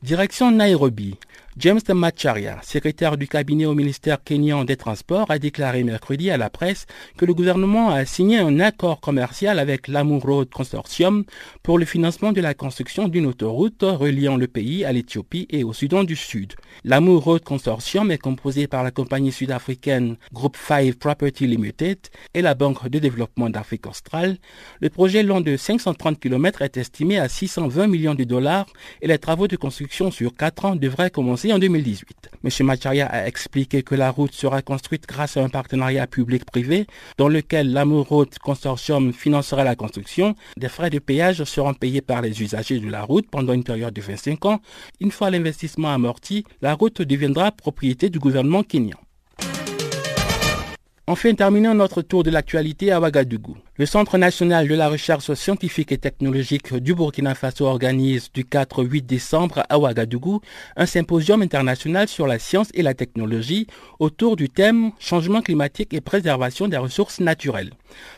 [0.03, 1.17] Direction Nairobi.
[1.57, 6.49] James Macharia, secrétaire du cabinet au ministère kenyan des Transports, a déclaré mercredi à la
[6.49, 11.23] presse que le gouvernement a signé un accord commercial avec l'Amour Road Consortium
[11.63, 15.71] pour le financement de la construction d'une autoroute reliant le pays à l'Éthiopie et au
[15.71, 16.55] Soudan du Sud.
[16.83, 21.99] L'Amour Road Consortium est composé par la compagnie sud-africaine Group 5 Property Limited
[22.33, 24.39] et la Banque de développement d'Afrique australe.
[24.81, 28.67] Le projet long de 530 km est estimé à 620 millions de dollars
[29.01, 32.29] et les travaux de construction sur 4 ans devraient commencer en 2018.
[32.43, 32.65] M.
[32.65, 37.73] Macharia a expliqué que la route sera construite grâce à un partenariat public-privé dans lequel
[37.73, 40.35] l'Amour Road Consortium financera la construction.
[40.57, 43.93] Des frais de péage seront payés par les usagers de la route pendant une période
[43.93, 44.61] de 25 ans.
[44.99, 49.04] Une fois l'investissement amorti, la route deviendra propriété du gouvernement kenyan.
[51.07, 53.55] Enfin, terminons notre tour de l'actualité à Ouagadougou.
[53.77, 58.79] Le Centre national de la recherche scientifique et technologique du Burkina Faso organise du 4
[58.79, 60.41] au 8 décembre à Ouagadougou
[60.75, 63.67] un symposium international sur la science et la technologie
[63.99, 67.73] autour du thème changement climatique et préservation des ressources naturelles.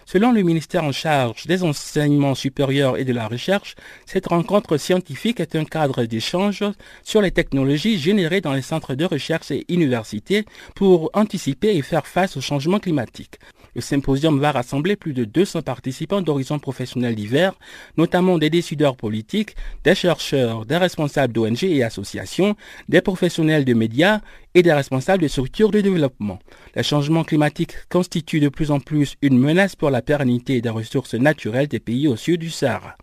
[0.06, 3.76] Selon le ministère en charge des enseignements supérieurs et de la recherche,
[4.06, 6.64] cette rencontre scientifique est un cadre d'échange
[7.04, 12.08] sur les technologies générées dans les centres de recherche et universités pour anticiper et faire
[12.08, 13.40] face au changement climatique.
[13.76, 17.54] Le symposium va rassembler plus de 200 participants d'horizons professionnels divers,
[17.96, 22.56] notamment des décideurs politiques, des chercheurs, des responsables d'ONG et associations,
[22.90, 24.22] des professionnels de médias
[24.56, 26.40] et des responsables de structures de développement.
[26.76, 31.14] Les changements climatiques constituent de plus en plus une menace pour la pérennité des ressources
[31.14, 32.98] naturelles des pays au sud du Sahara.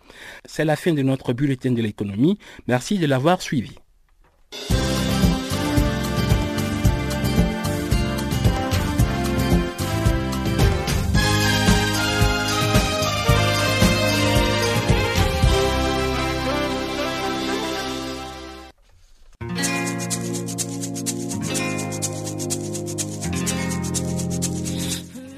[0.44, 2.38] C'est la fin de notre bulletin de l'économie.
[2.66, 3.76] Merci de l'avoir suivi.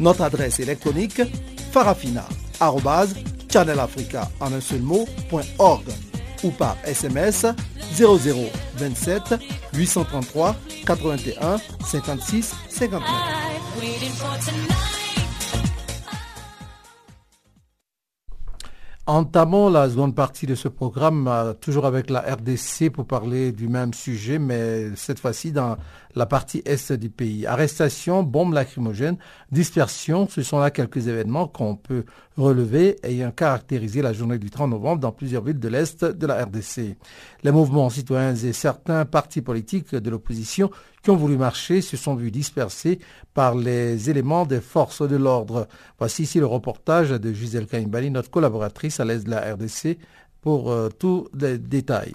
[0.00, 1.22] Notre adresse électronique
[1.72, 2.26] farafina
[3.50, 5.06] channelafrica en un seul mot,
[6.42, 7.46] ou par SMS
[7.96, 9.34] 0027
[9.72, 14.93] 833 81 56 59.
[19.06, 23.68] Entamons la seconde partie de ce programme, euh, toujours avec la RDC pour parler du
[23.68, 25.76] même sujet, mais cette fois-ci dans
[26.14, 27.46] la partie est du pays.
[27.46, 29.18] Arrestation, bombes lacrymogènes,
[29.52, 32.06] dispersion, ce sont là quelques événements qu'on peut
[32.36, 36.44] relever ayant caractérisé la journée du 30 novembre dans plusieurs villes de l'Est de la
[36.44, 36.96] RDC.
[37.42, 40.70] Les mouvements citoyens et certains partis politiques de l'opposition
[41.02, 42.98] qui ont voulu marcher se sont vus dispersés
[43.34, 45.68] par les éléments des forces de l'ordre.
[45.98, 49.98] Voici ici le reportage de Gisèle Kaimbali, notre collaboratrice à l'Est de la RDC,
[50.40, 52.14] pour euh, tous les détails.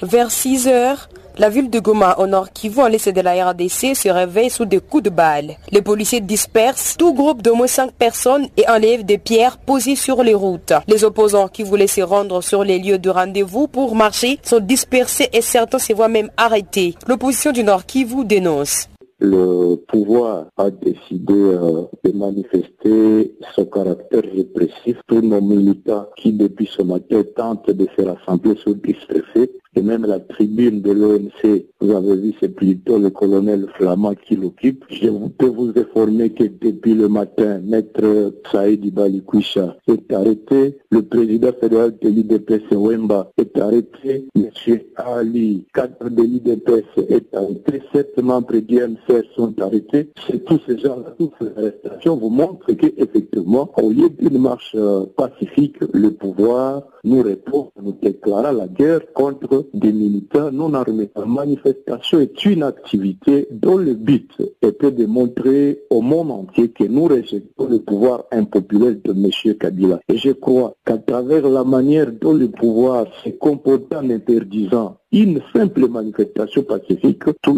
[0.00, 3.94] Vers 6 heures, la ville de Goma, au nord Kivu, en l'est de la RDC,
[3.94, 5.56] se réveille sous des coups de balles.
[5.70, 10.22] Les policiers dispersent tout groupe d'au moins 5 personnes et enlèvent des pierres posées sur
[10.22, 10.72] les routes.
[10.88, 15.28] Les opposants qui voulaient se rendre sur les lieux de rendez-vous pour marcher sont dispersés
[15.32, 16.94] et certains se voient même arrêtés.
[17.06, 18.88] L'opposition du nord Kivu dénonce?
[19.20, 24.96] Le pouvoir a décidé euh, de manifester son caractère répressif.
[25.06, 30.04] Tous nos militants qui, depuis ce matin, tentent de se rassembler sont dispersés et même
[30.04, 34.84] la tribune de l'ONC, vous avez vu, c'est plutôt le colonel Flamand qui l'occupe.
[34.90, 35.08] Je
[35.38, 41.96] peux vous informer que depuis le matin, Maître Saïd Balikwisha est arrêté, le président fédéral
[42.02, 44.50] de l'IDPS Wemba est arrêté, M.
[44.96, 50.10] Ali, cadre de l'IDPS est arrêté, sept membres du MCR sont arrêtés.
[50.26, 55.06] C'est tous ces gens-là, toutes ces arrestations vous montrent qu'effectivement, au lieu d'une marche euh,
[55.16, 61.10] pacifique, le pouvoir nous répond, nous déclara la guerre contre des militaires non armés.
[61.16, 64.30] La manifestation est une activité dont le but
[64.62, 69.54] était de montrer au monde entier que nous rejetons le pouvoir impopulaire de M.
[69.58, 70.00] Kabila.
[70.08, 75.40] Et je crois qu'à travers la manière dont le pouvoir s'est comporté en interdisant une
[75.54, 77.54] simple manifestation pacifique, tout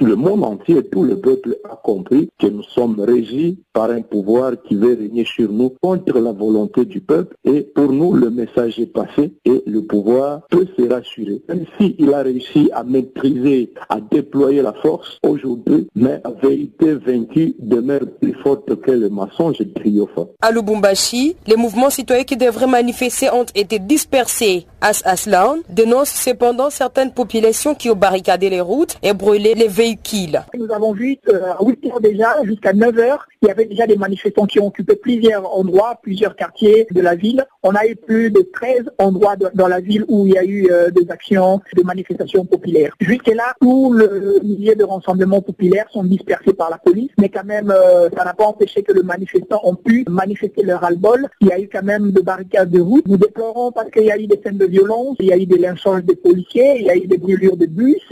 [0.00, 4.52] le, monde entier, tout le peuple a compris que nous sommes régis par un pouvoir
[4.62, 7.36] qui veut régner sur nous contre la volonté du peuple.
[7.44, 11.42] Et pour nous, le message est passé et le pouvoir peut se rassurer.
[11.48, 17.54] Même s'il a réussi à maîtriser, à déployer la force aujourd'hui, mais la vérité vaincue
[17.58, 20.10] demeure plus forte que le mensonge triomphe.
[20.42, 24.66] À Lubumbashi, les mouvements citoyens qui devraient manifester ont été dispersés.
[24.82, 30.42] As Aslan dénonce cependant certaines populations qui ont barricadé les routes et brûlé les véhicules.
[30.58, 33.86] Nous avons vu euh, à 8 heures déjà, jusqu'à 9 heures, il y avait déjà
[33.86, 37.46] des manifestants qui ont occupé plusieurs endroits, plusieurs quartiers de la ville.
[37.62, 40.68] On a eu plus de 13 endroits dans la ville où il y a eu
[40.70, 42.92] euh, des actions de manifestations populaires.
[43.00, 47.44] Jusqu'à là, tous le milliers de rassemblements populaires sont dispersés par la police, mais quand
[47.44, 51.28] même, euh, ça n'a pas empêché que les manifestants ont pu manifester leur ras-le-bol.
[51.40, 53.06] Il y a eu quand même des barricades de route.
[53.06, 55.46] Nous déplorons parce qu'il y a eu des scènes de violence, il y a eu
[55.46, 58.02] des lynchages des policiers, il y a eu des brûlures de bus.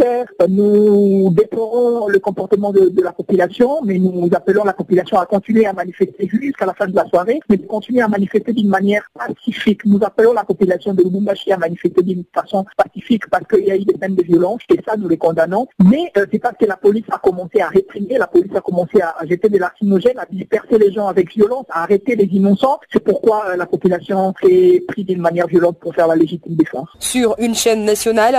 [0.48, 5.66] Nous déplorons le comportement de, de la population, mais nous appelons la population à continuer
[5.66, 9.02] à manifester jusqu'à la fin de la soirée, mais de continuer à manifester d'une manière
[9.14, 9.84] pacifique.
[9.84, 13.76] Nous appelons la population de Lubumbashi à manifester d'une façon pacifique parce qu'il y a
[13.76, 15.66] eu des peines de violence et ça nous les condamnons.
[15.84, 19.00] Mais euh, c'est parce que la police a commencé à réprimer, la police a commencé
[19.00, 22.78] à, jeter des lacrymogènes, à disperser les gens avec violence, à arrêter les innocents.
[22.92, 26.88] C'est pourquoi euh, la population s'est prise d'une manière violente pour faire la légitime défense.
[26.98, 28.34] Sur une chaîne nationale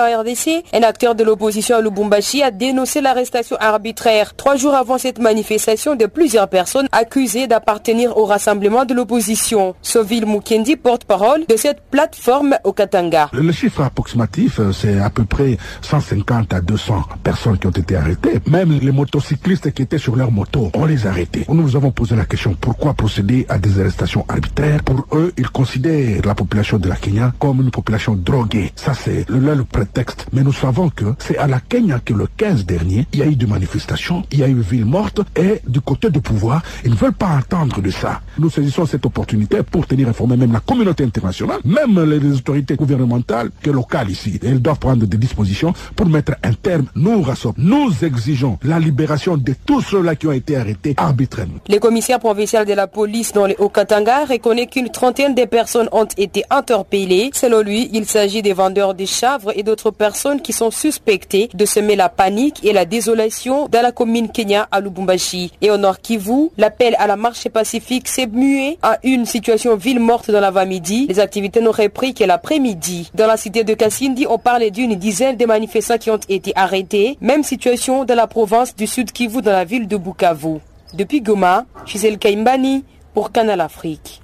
[0.74, 5.96] Un acteur de l'opposition à Lubumbashi a dénoncé l'arrestation arbitraire trois jours avant cette manifestation
[5.96, 9.76] de plusieurs personnes accusées d'appartenir au rassemblement de l'opposition.
[9.82, 13.30] Sovil Mukendi, porte-parole de cette plateforme au Katanga.
[13.32, 17.96] Le chiffre approximatif, euh, c'est à peu près 150 à 200 personnes qui ont été
[17.96, 18.40] arrêtées.
[18.50, 21.46] Même les motocyclistes qui étaient sur leur moto, on les a arrêtés.
[21.48, 24.84] Nous nous avons posé la question, pourquoi procéder à des arrestations arbitraires?
[24.84, 28.74] Pour eux, ils considèrent la population de la Kenya comme une population droguée.
[28.76, 29.99] Ça, c'est là le prétexte.
[30.34, 33.26] Mais nous savons que c'est à la Kenya que le 15 dernier, il y a
[33.26, 36.92] eu des manifestations, il y a eu ville morte et du côté du pouvoir, ils
[36.92, 38.22] ne veulent pas entendre de ça.
[38.38, 43.50] Nous saisissons cette opportunité pour tenir informé même la communauté internationale, même les autorités gouvernementales
[43.62, 44.40] que locales ici.
[44.44, 46.86] Elles doivent prendre des dispositions pour mettre un terme.
[46.96, 51.60] Nous, Rassop, nous exigeons la libération de tous ceux-là qui ont été arrêtés arbitrairement.
[51.68, 56.08] Le commissaire provincial de la police dans le Haut-Katanga reconnaît qu'une trentaine de personnes ont
[56.18, 57.32] été interpellées.
[57.34, 61.50] Selon lui, il s'agit des vendeurs de chèvres et d'autres autres personnes qui sont suspectées
[61.54, 65.52] de semer la panique et la désolation dans la commune Kenya à Lubumbashi.
[65.62, 70.00] Et au Nord Kivu, l'appel à la marche pacifique s'est mué à une situation ville
[70.00, 71.08] morte dans l'avant-midi.
[71.10, 73.12] Les activités n'auraient pris que l'après-midi.
[73.14, 77.18] Dans la cité de Kassindi, on parle d'une dizaine de manifestants qui ont été arrêtés.
[77.22, 80.60] Même situation dans la province du Sud Kivu dans la ville de Bukavu.
[80.94, 82.84] Depuis Goma, Gisèle Kaimbani
[83.14, 84.22] pour Canal Afrique.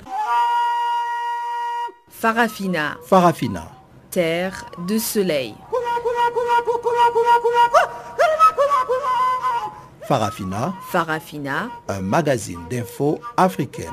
[2.10, 2.98] Farafina.
[3.08, 3.75] Farafina.
[4.16, 5.54] Terre de soleil.
[10.08, 10.74] Farafina.
[10.90, 11.70] Farafina.
[11.90, 13.92] Un magazine d'infos africaine.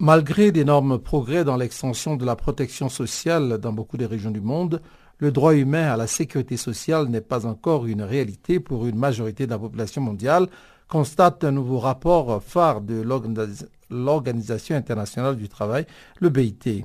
[0.00, 4.82] Malgré d'énormes progrès dans l'extension de la protection sociale dans beaucoup de régions du monde,
[5.18, 9.46] le droit humain à la sécurité sociale n'est pas encore une réalité pour une majorité
[9.46, 10.48] de la population mondiale,
[10.88, 13.00] constate un nouveau rapport phare de
[13.90, 15.86] l'Organisation internationale du travail,
[16.18, 16.84] le BIT.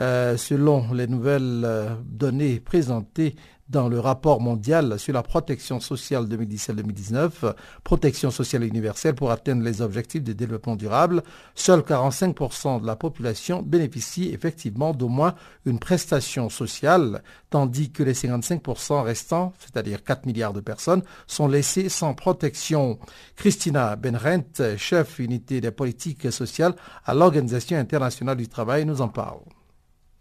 [0.00, 3.36] Euh, selon les nouvelles euh, données présentées
[3.68, 9.82] dans le rapport mondial sur la protection sociale 2017-2019, protection sociale universelle pour atteindre les
[9.82, 11.22] objectifs de développement durable,
[11.54, 15.34] seuls 45% de la population bénéficie effectivement d'au moins
[15.66, 21.90] une prestation sociale, tandis que les 55% restants, c'est-à-dire 4 milliards de personnes, sont laissés
[21.90, 22.98] sans protection.
[23.36, 26.74] Christina Benrent, chef unité des politiques sociales
[27.04, 29.40] à l'Organisation internationale du travail, nous en parle.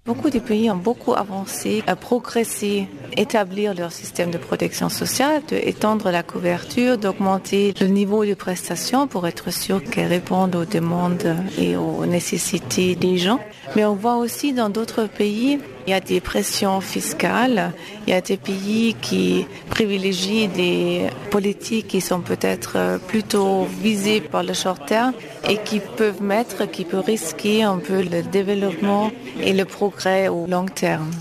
[0.04, 2.88] Beaucoup de pays ont beaucoup avancé, à progressé,
[3.18, 9.28] établir leur système de protection sociale, d'étendre la couverture, d'augmenter le niveau de prestations pour
[9.28, 13.40] être sûr qu'elles répondent aux demandes et aux nécessités des gens.
[13.76, 15.60] Mais on voit aussi dans d'autres pays,
[15.92, 17.74] il y a des pressions fiscales,
[18.08, 24.44] il y a des pays qui privilégient des politiques qui sont peut-être plutôt visées par
[24.44, 25.14] le short terme
[25.50, 29.12] et qui peuvent mettre, qui peuvent risquer un peu le développement
[29.42, 31.12] et le progrès au long terme.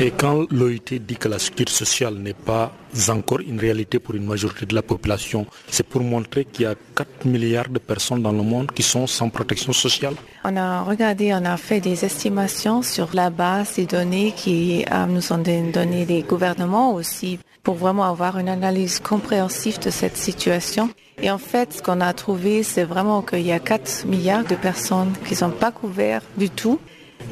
[0.00, 2.72] Et quand l'OIT dit que la sécurité sociale n'est pas
[3.08, 6.74] encore une réalité pour une majorité de la population, c'est pour montrer qu'il y a
[6.94, 10.14] 4 milliards de personnes dans le monde qui sont sans protection sociale.
[10.44, 15.06] On a regardé, on a fait des estimations sur la base des données qui euh,
[15.06, 20.90] nous ont donné des gouvernements aussi pour vraiment avoir une analyse compréhensive de cette situation.
[21.20, 24.54] Et en fait, ce qu'on a trouvé, c'est vraiment qu'il y a 4 milliards de
[24.54, 26.78] personnes qui ne sont pas couvertes du tout.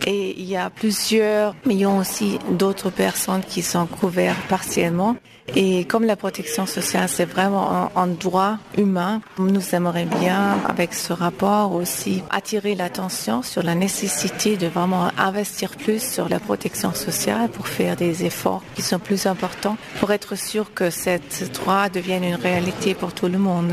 [0.07, 5.17] Et il y a plusieurs millions aussi d'autres personnes qui sont couvertes partiellement.
[5.55, 11.13] Et comme la protection sociale, c'est vraiment un, droit humain, nous aimerions bien, avec ce
[11.13, 17.49] rapport aussi, attirer l'attention sur la nécessité de vraiment investir plus sur la protection sociale
[17.49, 22.25] pour faire des efforts qui sont plus importants, pour être sûr que cette droit devienne
[22.25, 23.73] une réalité pour tout le monde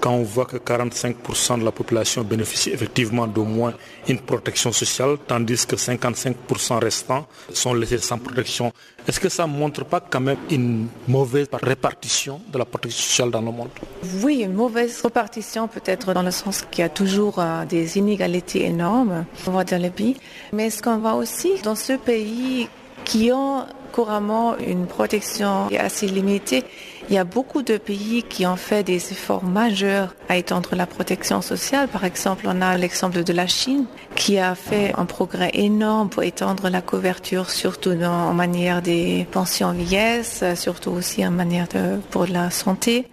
[0.00, 3.74] quand on voit que 45% de la population bénéficie effectivement d'au moins
[4.08, 8.72] une protection sociale, tandis que 55% restants sont laissés sans protection,
[9.06, 13.30] est-ce que ça ne montre pas quand même une mauvaise répartition de la protection sociale
[13.30, 13.68] dans le monde?
[14.22, 18.64] Oui, une mauvaise répartition peut-être dans le sens qu'il y a toujours euh, des inégalités
[18.64, 20.16] énormes, on voit dans le pays.
[20.52, 22.68] Mais ce qu'on voit aussi dans ce pays
[23.04, 26.64] qui ont couramment une protection assez limitée,
[27.08, 30.86] il y a beaucoup de pays qui ont fait des efforts majeurs à étendre la
[30.86, 31.88] protection sociale.
[31.88, 36.22] Par exemple, on a l'exemple de la Chine qui a fait un progrès énorme pour
[36.22, 42.26] étendre la couverture, surtout en manière des pensions vieillesse, surtout aussi en manière de, pour
[42.26, 43.06] la santé.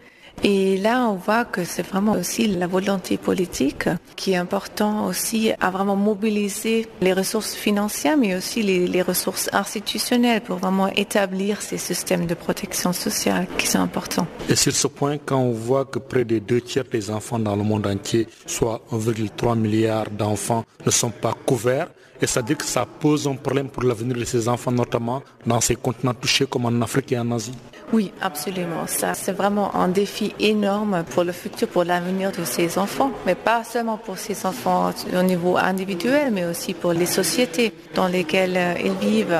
[0.43, 5.51] Et là, on voit que c'est vraiment aussi la volonté politique qui est important aussi
[5.59, 11.77] à vraiment mobiliser les ressources financières, mais aussi les, ressources institutionnelles pour vraiment établir ces
[11.77, 14.27] systèmes de protection sociale qui sont importants.
[14.49, 17.55] Et sur ce point, quand on voit que près de deux tiers des enfants dans
[17.55, 21.89] le monde entier, soit 1,3 milliard d'enfants, ne sont pas couverts,
[22.21, 25.61] et ça dit que ça pose un problème pour l'avenir de ces enfants, notamment dans
[25.61, 27.53] ces continents touchés comme en Afrique et en Asie.
[27.93, 28.85] Oui, absolument.
[28.85, 33.35] Ça, c'est vraiment un défi énorme pour le futur, pour l'avenir de ces enfants, mais
[33.35, 38.57] pas seulement pour ces enfants au niveau individuel, mais aussi pour les sociétés dans lesquelles
[38.57, 39.37] euh, ils vivent.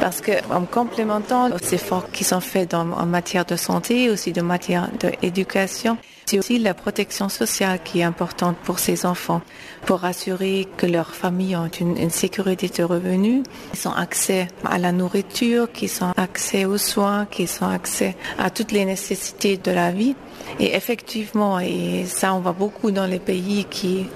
[0.00, 4.88] Parce qu'en complémentant les efforts qui sont faits en matière de santé, aussi de matière
[5.20, 9.42] d'éducation, c'est aussi la protection sociale qui est importante pour ces enfants,
[9.84, 13.42] pour assurer que leurs familles ont une, sécurité de revenus,
[13.72, 18.48] qu'ils ont accès à la nourriture, qu'ils ont accès aux soins, qu'ils ont accès à
[18.48, 20.14] toutes les nécessités de la vie.
[20.60, 24.06] Et effectivement, et ça on voit beaucoup dans les pays qui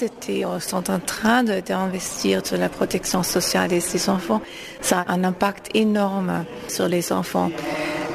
[0.00, 4.42] été, sont en train d'investir sur la protection sociale de ces enfants,
[4.80, 7.50] ça a un impact énorme sur les enfants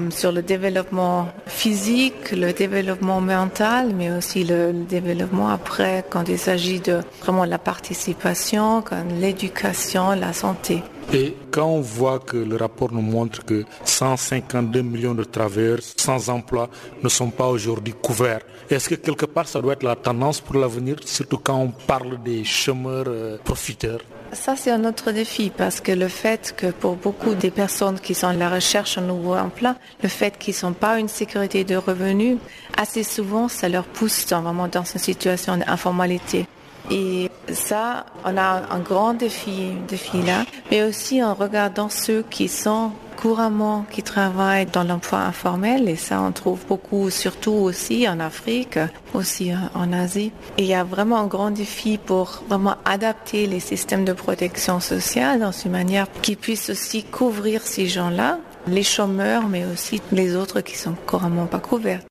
[0.09, 6.79] sur le développement physique, le développement mental, mais aussi le développement après quand il s'agit
[6.79, 8.83] de vraiment la participation,
[9.19, 10.83] l'éducation, la santé.
[11.11, 16.29] Et quand on voit que le rapport nous montre que 152 millions de travailleurs sans
[16.29, 16.69] emploi
[17.03, 20.55] ne sont pas aujourd'hui couverts, est-ce que quelque part ça doit être la tendance pour
[20.55, 23.99] l'avenir, surtout quand on parle des chômeurs euh, profiteurs?
[24.31, 28.15] Ça, c'est un autre défi parce que le fait que pour beaucoup des personnes qui
[28.15, 31.63] sont à la recherche d'un nouveau emploi, le fait qu'ils ne sont pas une sécurité
[31.63, 32.37] de revenus,
[32.75, 36.47] assez souvent, ça leur pousse vraiment dans une situation d'informalité.
[36.93, 42.47] Et ça, on a un grand défi, défi là, mais aussi en regardant ceux qui
[42.47, 48.19] sont couramment, qui travaillent dans l'emploi informel, et ça on trouve beaucoup, surtout aussi en
[48.19, 48.77] Afrique,
[49.15, 50.31] aussi en Asie.
[50.57, 54.79] Et il y a vraiment un grand défi pour vraiment adapter les systèmes de protection
[54.79, 60.35] sociale dans une manière qui puisse aussi couvrir ces gens-là, les chômeurs, mais aussi les
[60.35, 62.01] autres qui sont couramment pas couverts.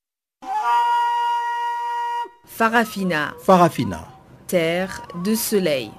[2.47, 3.33] Farafina.
[3.45, 4.12] Farafina
[4.53, 5.91] terre de soleil.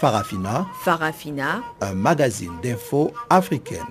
[0.00, 0.66] Farafina.
[0.82, 1.62] Farafina.
[1.82, 3.84] Un magazine d'infos africaine.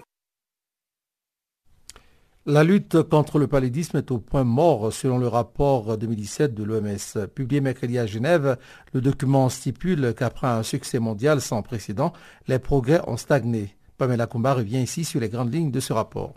[2.48, 7.28] La lutte contre le paludisme est au point mort selon le rapport 2017 de l'OMS.
[7.36, 8.58] Publié mercredi à Genève,
[8.94, 12.12] le document stipule qu'après un succès mondial sans précédent,
[12.48, 13.78] les progrès ont stagné.
[14.00, 16.34] Pamela Kumba revient ici sur les grandes lignes de ce rapport.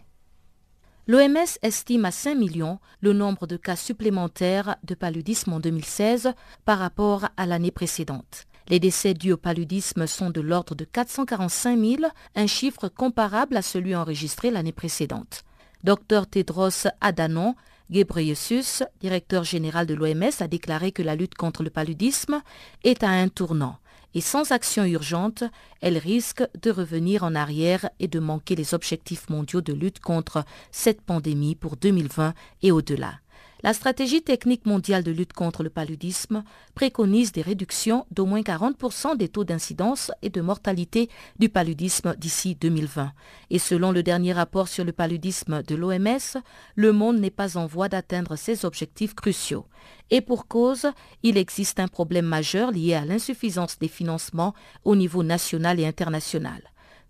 [1.07, 6.33] L'OMS estime à 5 millions le nombre de cas supplémentaires de paludisme en 2016
[6.65, 8.47] par rapport à l'année précédente.
[8.69, 12.03] Les décès dus au paludisme sont de l'ordre de 445 000,
[12.37, 15.43] un chiffre comparable à celui enregistré l'année précédente.
[15.83, 17.55] Dr Tedros Adhanom
[17.91, 22.43] Ghebreyesus, directeur général de l'OMS, a déclaré que la lutte contre le paludisme
[22.85, 23.79] est à un tournant
[24.15, 25.45] et sans action urgente,
[25.81, 30.45] elle risque de revenir en arrière et de manquer les objectifs mondiaux de lutte contre
[30.71, 33.15] cette pandémie pour 2020 et au-delà.
[33.63, 36.45] La stratégie technique mondiale de lutte contre le paludisme
[36.75, 42.55] préconise des réductions d'au moins 40% des taux d'incidence et de mortalité du paludisme d'ici
[42.55, 43.13] 2020.
[43.51, 46.41] Et selon le dernier rapport sur le paludisme de l'OMS,
[46.75, 49.67] le monde n'est pas en voie d'atteindre ces objectifs cruciaux.
[50.09, 50.87] Et pour cause,
[51.23, 54.55] il existe un problème majeur lié à l'insuffisance des financements
[54.85, 56.63] au niveau national et international.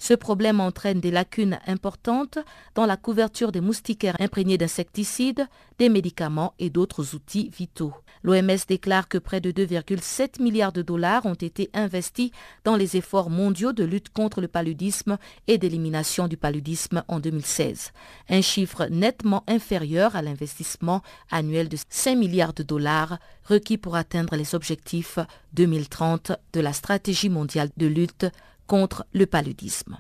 [0.03, 2.39] Ce problème entraîne des lacunes importantes
[2.75, 5.47] dans la couverture des moustiquaires imprégnés d'insecticides,
[5.79, 7.93] des médicaments et d'autres outils vitaux.
[8.23, 12.31] L'OMS déclare que près de 2,7 milliards de dollars ont été investis
[12.65, 17.93] dans les efforts mondiaux de lutte contre le paludisme et d'élimination du paludisme en 2016,
[18.31, 24.35] un chiffre nettement inférieur à l'investissement annuel de 5 milliards de dollars requis pour atteindre
[24.35, 25.19] les objectifs
[25.53, 28.27] 2030 de la stratégie mondiale de lutte
[28.71, 29.97] contre le paludisme.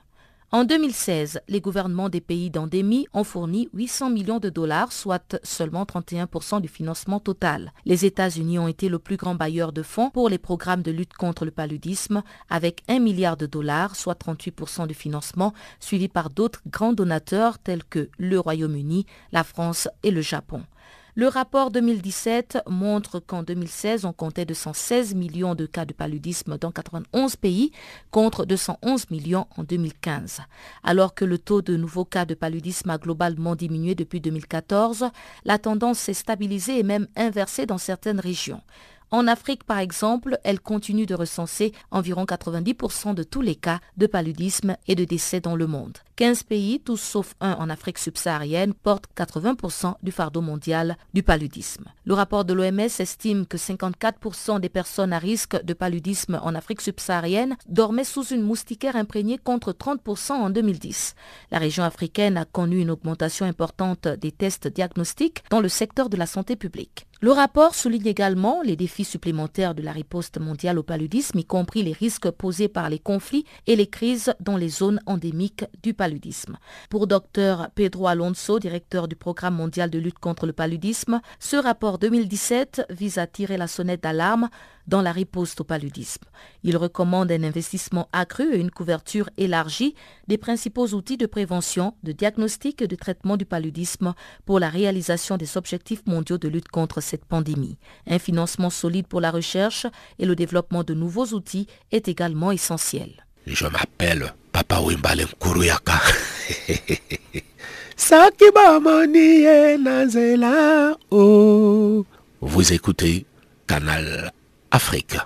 [0.52, 5.82] En 2016, les gouvernements des pays d'endémie ont fourni 800 millions de dollars, soit seulement
[5.82, 7.72] 31% du financement total.
[7.84, 11.14] Les États-Unis ont été le plus grand bailleur de fonds pour les programmes de lutte
[11.14, 16.62] contre le paludisme, avec 1 milliard de dollars, soit 38% du financement, suivi par d'autres
[16.68, 20.62] grands donateurs tels que le Royaume-Uni, la France et le Japon.
[21.16, 26.70] Le rapport 2017 montre qu'en 2016, on comptait 216 millions de cas de paludisme dans
[26.70, 27.72] 91 pays
[28.12, 30.40] contre 211 millions en 2015.
[30.84, 35.06] Alors que le taux de nouveaux cas de paludisme a globalement diminué depuis 2014,
[35.44, 38.60] la tendance s'est stabilisée et même inversée dans certaines régions.
[39.10, 44.06] En Afrique, par exemple, elle continue de recenser environ 90% de tous les cas de
[44.06, 45.98] paludisme et de décès dans le monde.
[46.20, 51.86] 15 pays, tous sauf un en Afrique subsaharienne, portent 80% du fardeau mondial du paludisme.
[52.04, 56.82] Le rapport de l'OMS estime que 54% des personnes à risque de paludisme en Afrique
[56.82, 61.14] subsaharienne dormaient sous une moustiquaire imprégnée contre 30% en 2010.
[61.52, 66.18] La région africaine a connu une augmentation importante des tests diagnostiques dans le secteur de
[66.18, 67.06] la santé publique.
[67.22, 71.82] Le rapport souligne également les défis supplémentaires de la riposte mondiale au paludisme, y compris
[71.82, 76.09] les risques posés par les conflits et les crises dans les zones endémiques du paludisme.
[76.88, 81.98] Pour Dr Pedro Alonso, directeur du programme mondial de lutte contre le paludisme, ce rapport
[81.98, 84.48] 2017 vise à tirer la sonnette d'alarme
[84.86, 86.24] dans la riposte au paludisme.
[86.64, 89.94] Il recommande un investissement accru et une couverture élargie
[90.26, 95.36] des principaux outils de prévention, de diagnostic et de traitement du paludisme pour la réalisation
[95.36, 97.78] des objectifs mondiaux de lutte contre cette pandémie.
[98.06, 99.86] Un financement solide pour la recherche
[100.18, 103.24] et le développement de nouveaux outils est également essentiel.
[103.46, 106.00] Je m'appelle Papa Wimbale Kuruyaka.
[111.10, 112.04] Oh.
[112.40, 113.26] Vous écoutez
[113.66, 114.32] Canal
[114.70, 115.16] Afrique.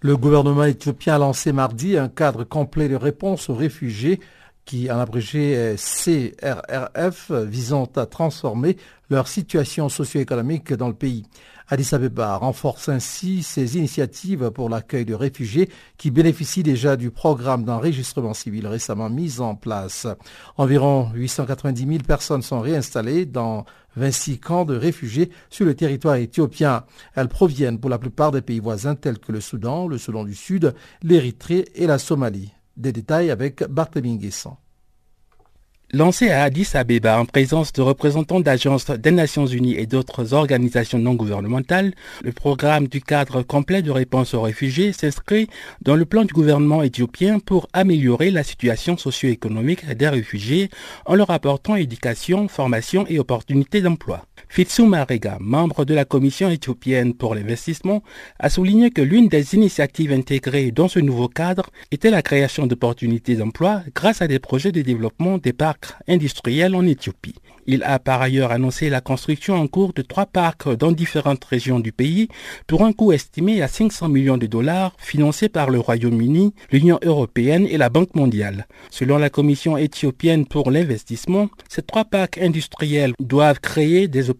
[0.00, 4.20] Le gouvernement éthiopien a lancé mardi un cadre complet de réponse aux réfugiés
[4.64, 8.76] qui, en abrégé CRRF, visant à transformer
[9.10, 11.24] leur situation socio-économique dans le pays.
[11.72, 17.62] Addis Abeba renforce ainsi ses initiatives pour l'accueil de réfugiés qui bénéficient déjà du programme
[17.62, 20.08] d'enregistrement civil récemment mis en place.
[20.56, 26.84] Environ 890 000 personnes sont réinstallées dans 26 camps de réfugiés sur le territoire éthiopien.
[27.14, 30.34] Elles proviennent pour la plupart des pays voisins tels que le Soudan, le Soudan du
[30.34, 32.52] Sud, l'Érythrée et la Somalie.
[32.76, 34.58] Des détails avec Barthélémy Guessant.
[35.92, 41.00] Lancé à Addis Abeba en présence de représentants d'agences des Nations Unies et d'autres organisations
[41.00, 45.48] non gouvernementales, le programme du cadre complet de réponse aux réfugiés s'inscrit
[45.82, 50.70] dans le plan du gouvernement éthiopien pour améliorer la situation socio-économique des réfugiés
[51.06, 54.26] en leur apportant éducation, formation et opportunités d'emploi.
[54.52, 58.02] Fitsu Marega, membre de la Commission éthiopienne pour l'investissement,
[58.40, 63.36] a souligné que l'une des initiatives intégrées dans ce nouveau cadre était la création d'opportunités
[63.36, 67.36] d'emploi grâce à des projets de développement des parcs industriel en Éthiopie.
[67.66, 71.78] Il a par ailleurs annoncé la construction en cours de trois parcs dans différentes régions
[71.78, 72.26] du pays
[72.66, 77.68] pour un coût estimé à 500 millions de dollars financés par le Royaume-Uni, l'Union européenne
[77.70, 78.66] et la Banque mondiale.
[78.90, 84.39] Selon la Commission éthiopienne pour l'investissement, ces trois parcs industriels doivent créer des opportunités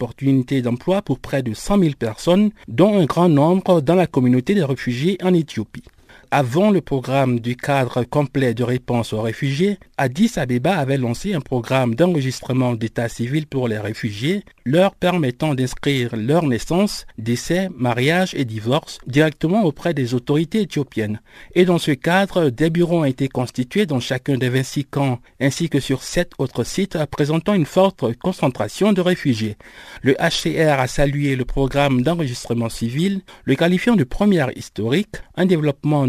[0.63, 4.65] d'emploi pour près de 100 000 personnes, dont un grand nombre dans la communauté des
[4.65, 5.85] réfugiés en Éthiopie.
[6.33, 11.41] Avant le programme du cadre complet de réponse aux réfugiés, Addis Abeba avait lancé un
[11.41, 18.45] programme d'enregistrement d'état civil pour les réfugiés, leur permettant d'inscrire leur naissance, décès, mariage et
[18.45, 21.21] divorce directement auprès des autorités éthiopiennes.
[21.57, 25.69] Et dans ce cadre, des bureaux ont été constitués dans chacun des 26 camps, ainsi
[25.69, 29.57] que sur sept autres sites présentant une forte concentration de réfugiés.
[30.03, 36.07] Le HCR a salué le programme d'enregistrement civil, le qualifiant de première historique, un développement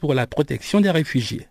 [0.00, 1.46] pour la protection des réfugiés.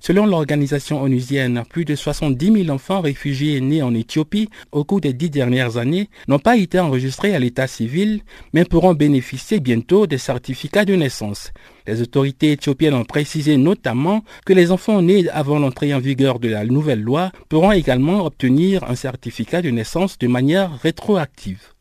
[0.00, 5.12] Selon l'organisation onusienne, plus de 70 000 enfants réfugiés nés en Éthiopie au cours des
[5.12, 8.20] dix dernières années n'ont pas été enregistrés à l'état civil,
[8.52, 11.52] mais pourront bénéficier bientôt des certificats de naissance.
[11.86, 16.48] Les autorités éthiopiennes ont précisé notamment que les enfants nés avant l'entrée en vigueur de
[16.48, 21.72] la nouvelle loi pourront également obtenir un certificat de naissance de manière rétroactive.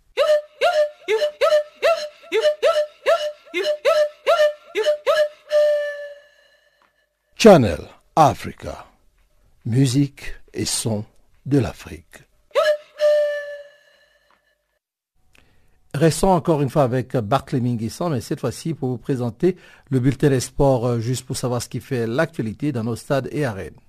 [7.42, 7.80] Channel
[8.18, 8.86] Africa.
[9.66, 11.06] Musique et son
[11.46, 12.26] de l'Afrique.
[15.94, 19.56] Restons encore une fois avec Barclay Minguisson, mais cette fois-ci pour vous présenter
[19.90, 23.30] le bulletin des sports, euh, juste pour savoir ce qui fait l'actualité dans nos stades
[23.32, 23.80] et arènes.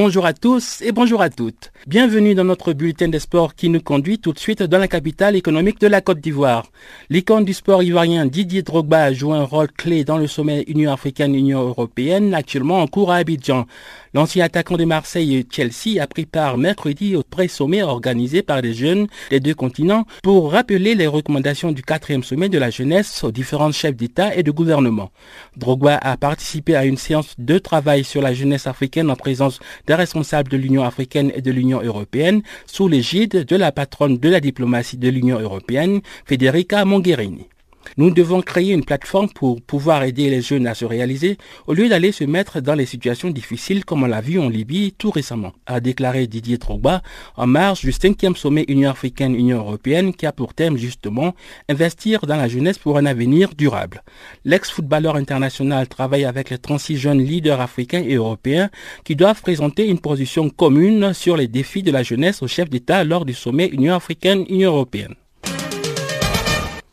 [0.00, 1.72] Bonjour à tous et bonjour à toutes.
[1.88, 5.34] Bienvenue dans notre bulletin des sports qui nous conduit tout de suite dans la capitale
[5.34, 6.66] économique de la Côte d'Ivoire.
[7.10, 11.66] L'icône du sport ivoirien Didier Drogba joue un rôle clé dans le sommet Union africaine-Union
[11.66, 13.66] européenne actuellement en cours à Abidjan.
[14.14, 18.72] L'ancien attaquant de Marseille et Chelsea a pris part mercredi au pré-sommet organisé par des
[18.72, 23.30] jeunes des deux continents pour rappeler les recommandations du quatrième sommet de la jeunesse aux
[23.30, 25.10] différents chefs d'État et de gouvernement.
[25.56, 29.94] Drogba a participé à une séance de travail sur la jeunesse africaine en présence des
[29.94, 34.40] responsables de l'Union africaine et de l'Union européenne sous l'égide de la patronne de la
[34.40, 37.48] diplomatie de l'Union européenne, Federica Mogherini.
[37.96, 41.88] Nous devons créer une plateforme pour pouvoir aider les jeunes à se réaliser au lieu
[41.88, 45.52] d'aller se mettre dans les situations difficiles comme on l'a vu en Libye tout récemment,
[45.66, 47.02] a déclaré Didier Drogba
[47.36, 51.34] en marge du cinquième sommet Union africaine-Union européenne qui a pour thème justement
[51.68, 54.02] investir dans la jeunesse pour un avenir durable.
[54.44, 58.70] L'ex-footballeur international travaille avec les 36 jeunes leaders africains et européens
[59.04, 63.04] qui doivent présenter une position commune sur les défis de la jeunesse au chef d'État
[63.04, 65.14] lors du sommet Union africaine-Union européenne.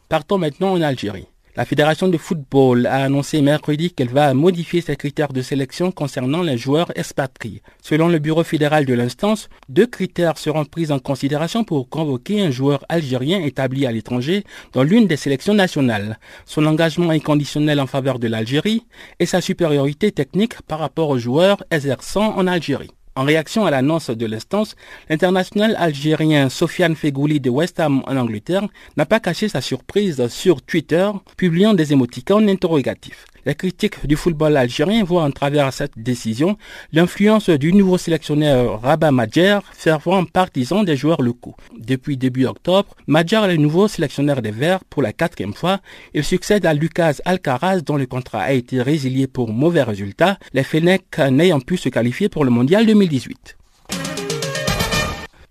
[0.08, 1.28] Partons maintenant en Algérie.
[1.56, 6.44] La Fédération de football a annoncé mercredi qu'elle va modifier ses critères de sélection concernant
[6.44, 7.64] les joueurs expatriés.
[7.82, 12.52] Selon le bureau fédéral de l'instance, deux critères seront pris en considération pour convoquer un
[12.52, 14.44] joueur algérien établi à l'étranger
[14.74, 16.20] dans l'une des sélections nationales.
[16.46, 18.86] Son engagement inconditionnel en faveur de l'Algérie
[19.20, 22.92] et sa supériorité technique par rapport aux joueurs exerçant en Algérie.
[23.18, 24.76] En réaction à l'annonce de l'instance,
[25.10, 30.62] l'international algérien Sofiane Fegouli de West Ham en Angleterre n'a pas caché sa surprise sur
[30.62, 33.26] Twitter, publiant des émoticônes interrogatifs.
[33.46, 36.58] Les critiques du football algérien voient en travers cette décision
[36.92, 41.56] l'influence du nouveau sélectionneur Rabat Madjer, fervent partisan des joueurs locaux.
[41.78, 45.80] Depuis début octobre, Madjer est le nouveau sélectionneur des Verts pour la quatrième fois.
[46.16, 50.64] Il succède à Lucas Alcaraz dont le contrat a été résilié pour mauvais résultats, les
[50.64, 53.58] Fennecs n'ayant pu se qualifier pour le mondial 2018.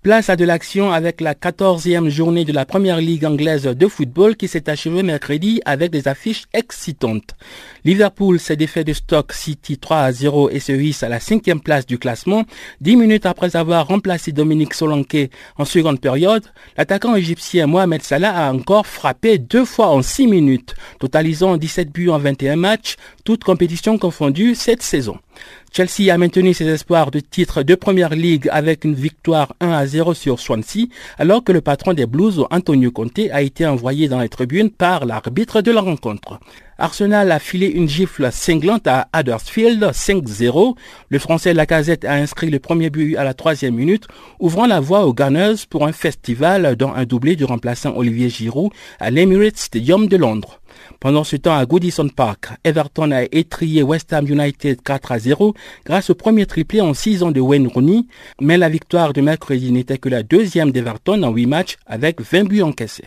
[0.04, 4.36] Place à de l'action avec la 14e journée de la première ligue anglaise de football
[4.36, 7.34] qui s'est achevée mercredi avec des affiches excitantes.
[7.86, 11.62] Liverpool s'est défait de Stock City 3 à 0 et se hisse à la cinquième
[11.62, 12.44] place du classement.
[12.82, 16.44] Dix minutes après avoir remplacé Dominique Solanke en seconde période,
[16.76, 22.10] l'attaquant égyptien Mohamed Salah a encore frappé deux fois en six minutes, totalisant 17 buts
[22.10, 25.16] en 21 matchs, toutes compétitions confondues cette saison.
[25.76, 29.84] Chelsea a maintenu ses espoirs de titre de première ligue avec une victoire 1 à
[29.84, 30.86] 0 sur Swansea,
[31.18, 35.04] alors que le patron des Blues, Antonio Conte, a été envoyé dans les tribunes par
[35.04, 36.38] l'arbitre de la rencontre.
[36.78, 40.76] Arsenal a filé une gifle cinglante à Huddersfield 5-0.
[41.08, 44.06] Le français Lacazette a inscrit le premier but à la troisième minute,
[44.38, 48.70] ouvrant la voie aux Gunners pour un festival dont un doublé du remplaçant Olivier Giroud
[49.00, 50.60] à l'Emirates Stadium de Londres.
[51.00, 55.54] Pendant ce temps, à Goodison Park, Everton a étrié West Ham United 4 à 0
[55.84, 58.06] grâce au premier triplé en 6 ans de Wayne Rooney,
[58.40, 62.44] mais la victoire de mercredi n'était que la deuxième d'Everton en 8 matchs avec 20
[62.44, 63.04] buts encaissés.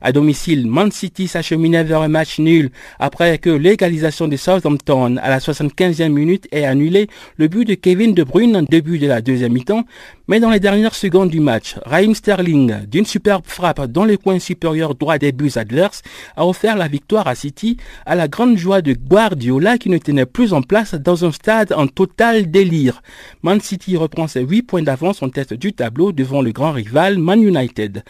[0.00, 5.30] À domicile, Man City s'acheminait vers un match nul après que l'égalisation de Southampton à
[5.30, 9.20] la 75e minute ait annulé le but de Kevin De Bruyne en début de la
[9.20, 9.84] deuxième mi-temps,
[10.28, 14.38] mais dans les dernières secondes du match, Raheem Sterling, d'une superbe frappe dans le coin
[14.38, 16.02] supérieur droit des buts adverses,
[16.36, 20.26] a offert la victoire à City à la grande joie de Guardiola qui ne tenait
[20.26, 23.02] plus en place dans un stade en total délire.
[23.42, 27.18] Man City reprend ses 8 points d'avance en tête du tableau devant le grand rival
[27.18, 28.02] Man United.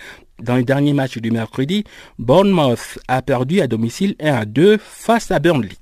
[0.42, 1.84] Dans le dernier match du mercredi,
[2.18, 5.76] Bournemouth a perdu à domicile 1 à 2 face à Burnley.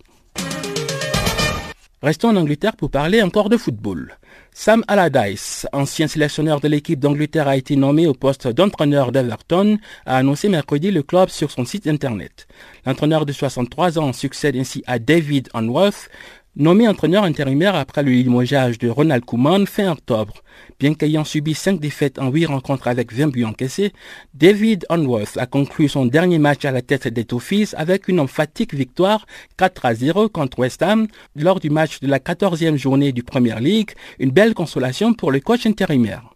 [2.03, 4.19] Restons en Angleterre pour parler encore de football.
[4.53, 10.19] Sam Allardyce, ancien sélectionneur de l'équipe d'Angleterre, a été nommé au poste d'entraîneur d'Everton, a
[10.19, 12.47] annoncé mercredi le club sur son site internet.
[12.85, 16.11] L'entraîneur de 63 ans succède ainsi à David Unworth,
[16.57, 20.35] Nommé entraîneur intérimaire après le limogeage de Ronald Koeman fin octobre,
[20.79, 23.93] bien qu'ayant subi cinq défaites en huit rencontres avec 20 buts encaissés,
[24.35, 28.73] David Unworth a conclu son dernier match à la tête des Toffees avec une emphatique
[28.73, 29.27] victoire
[29.57, 33.59] 4 à 0 contre West Ham lors du match de la 14e journée du Premier
[33.59, 33.91] League,
[34.21, 36.34] une belle consolation pour le coach intérimaire.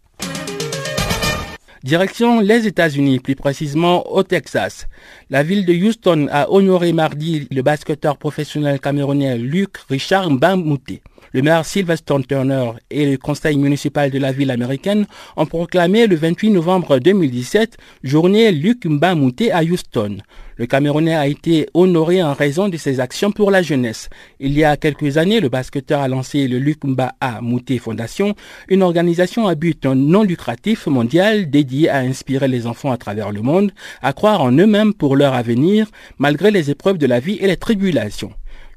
[1.83, 4.87] Direction les États-Unis, plus précisément au Texas.
[5.29, 11.01] La ville de Houston a honoré mardi le basketteur professionnel camerounais Luc Richard Mbamouté.
[11.31, 15.05] Le maire Sylvester Turner et le conseil municipal de la ville américaine
[15.37, 20.17] ont proclamé le 28 novembre 2017 journée Luc Mbamouté à Houston.
[20.55, 24.09] Le Camerounais a été honoré en raison de ses actions pour la jeunesse.
[24.39, 28.35] Il y a quelques années, le basketteur a lancé le Luc Mba Mouté Fondation,
[28.67, 33.41] une organisation à but non lucratif mondial dédiée à inspirer les enfants à travers le
[33.41, 33.71] monde
[34.01, 37.57] à croire en eux-mêmes pour leur avenir malgré les épreuves de la vie et les
[37.57, 38.31] tribulations.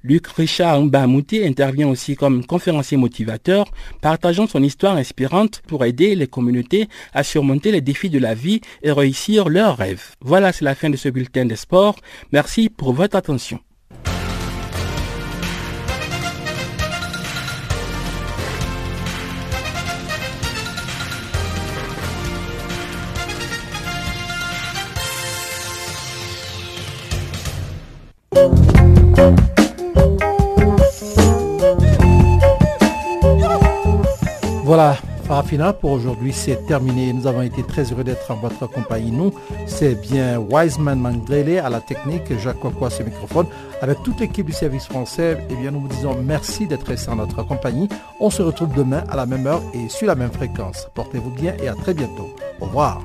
[0.04, 3.66] Luc Richard Mbamouti intervient aussi comme conférencier motivateur,
[4.00, 8.60] partageant son histoire inspirante pour aider les communautés à surmonter les défis de la vie
[8.82, 10.16] et réussir leurs rêves.
[10.20, 11.96] Voilà, c'est la fin de ce bulletin des sports.
[12.32, 13.60] Merci pour votre attention.
[34.74, 37.12] Voilà, Farafina pour aujourd'hui, c'est terminé.
[37.12, 39.10] Nous avons été très heureux d'être en votre compagnie.
[39.10, 39.30] Nous,
[39.66, 43.44] c'est bien Wiseman Mangrele à la technique, Jacques Coco à ce microphone.
[43.82, 47.16] Avec toute l'équipe du service français, eh bien, nous vous disons merci d'être resté en
[47.16, 47.86] notre compagnie.
[48.18, 50.88] On se retrouve demain à la même heure et sur la même fréquence.
[50.94, 52.34] Portez-vous bien et à très bientôt.
[52.58, 53.02] Au revoir.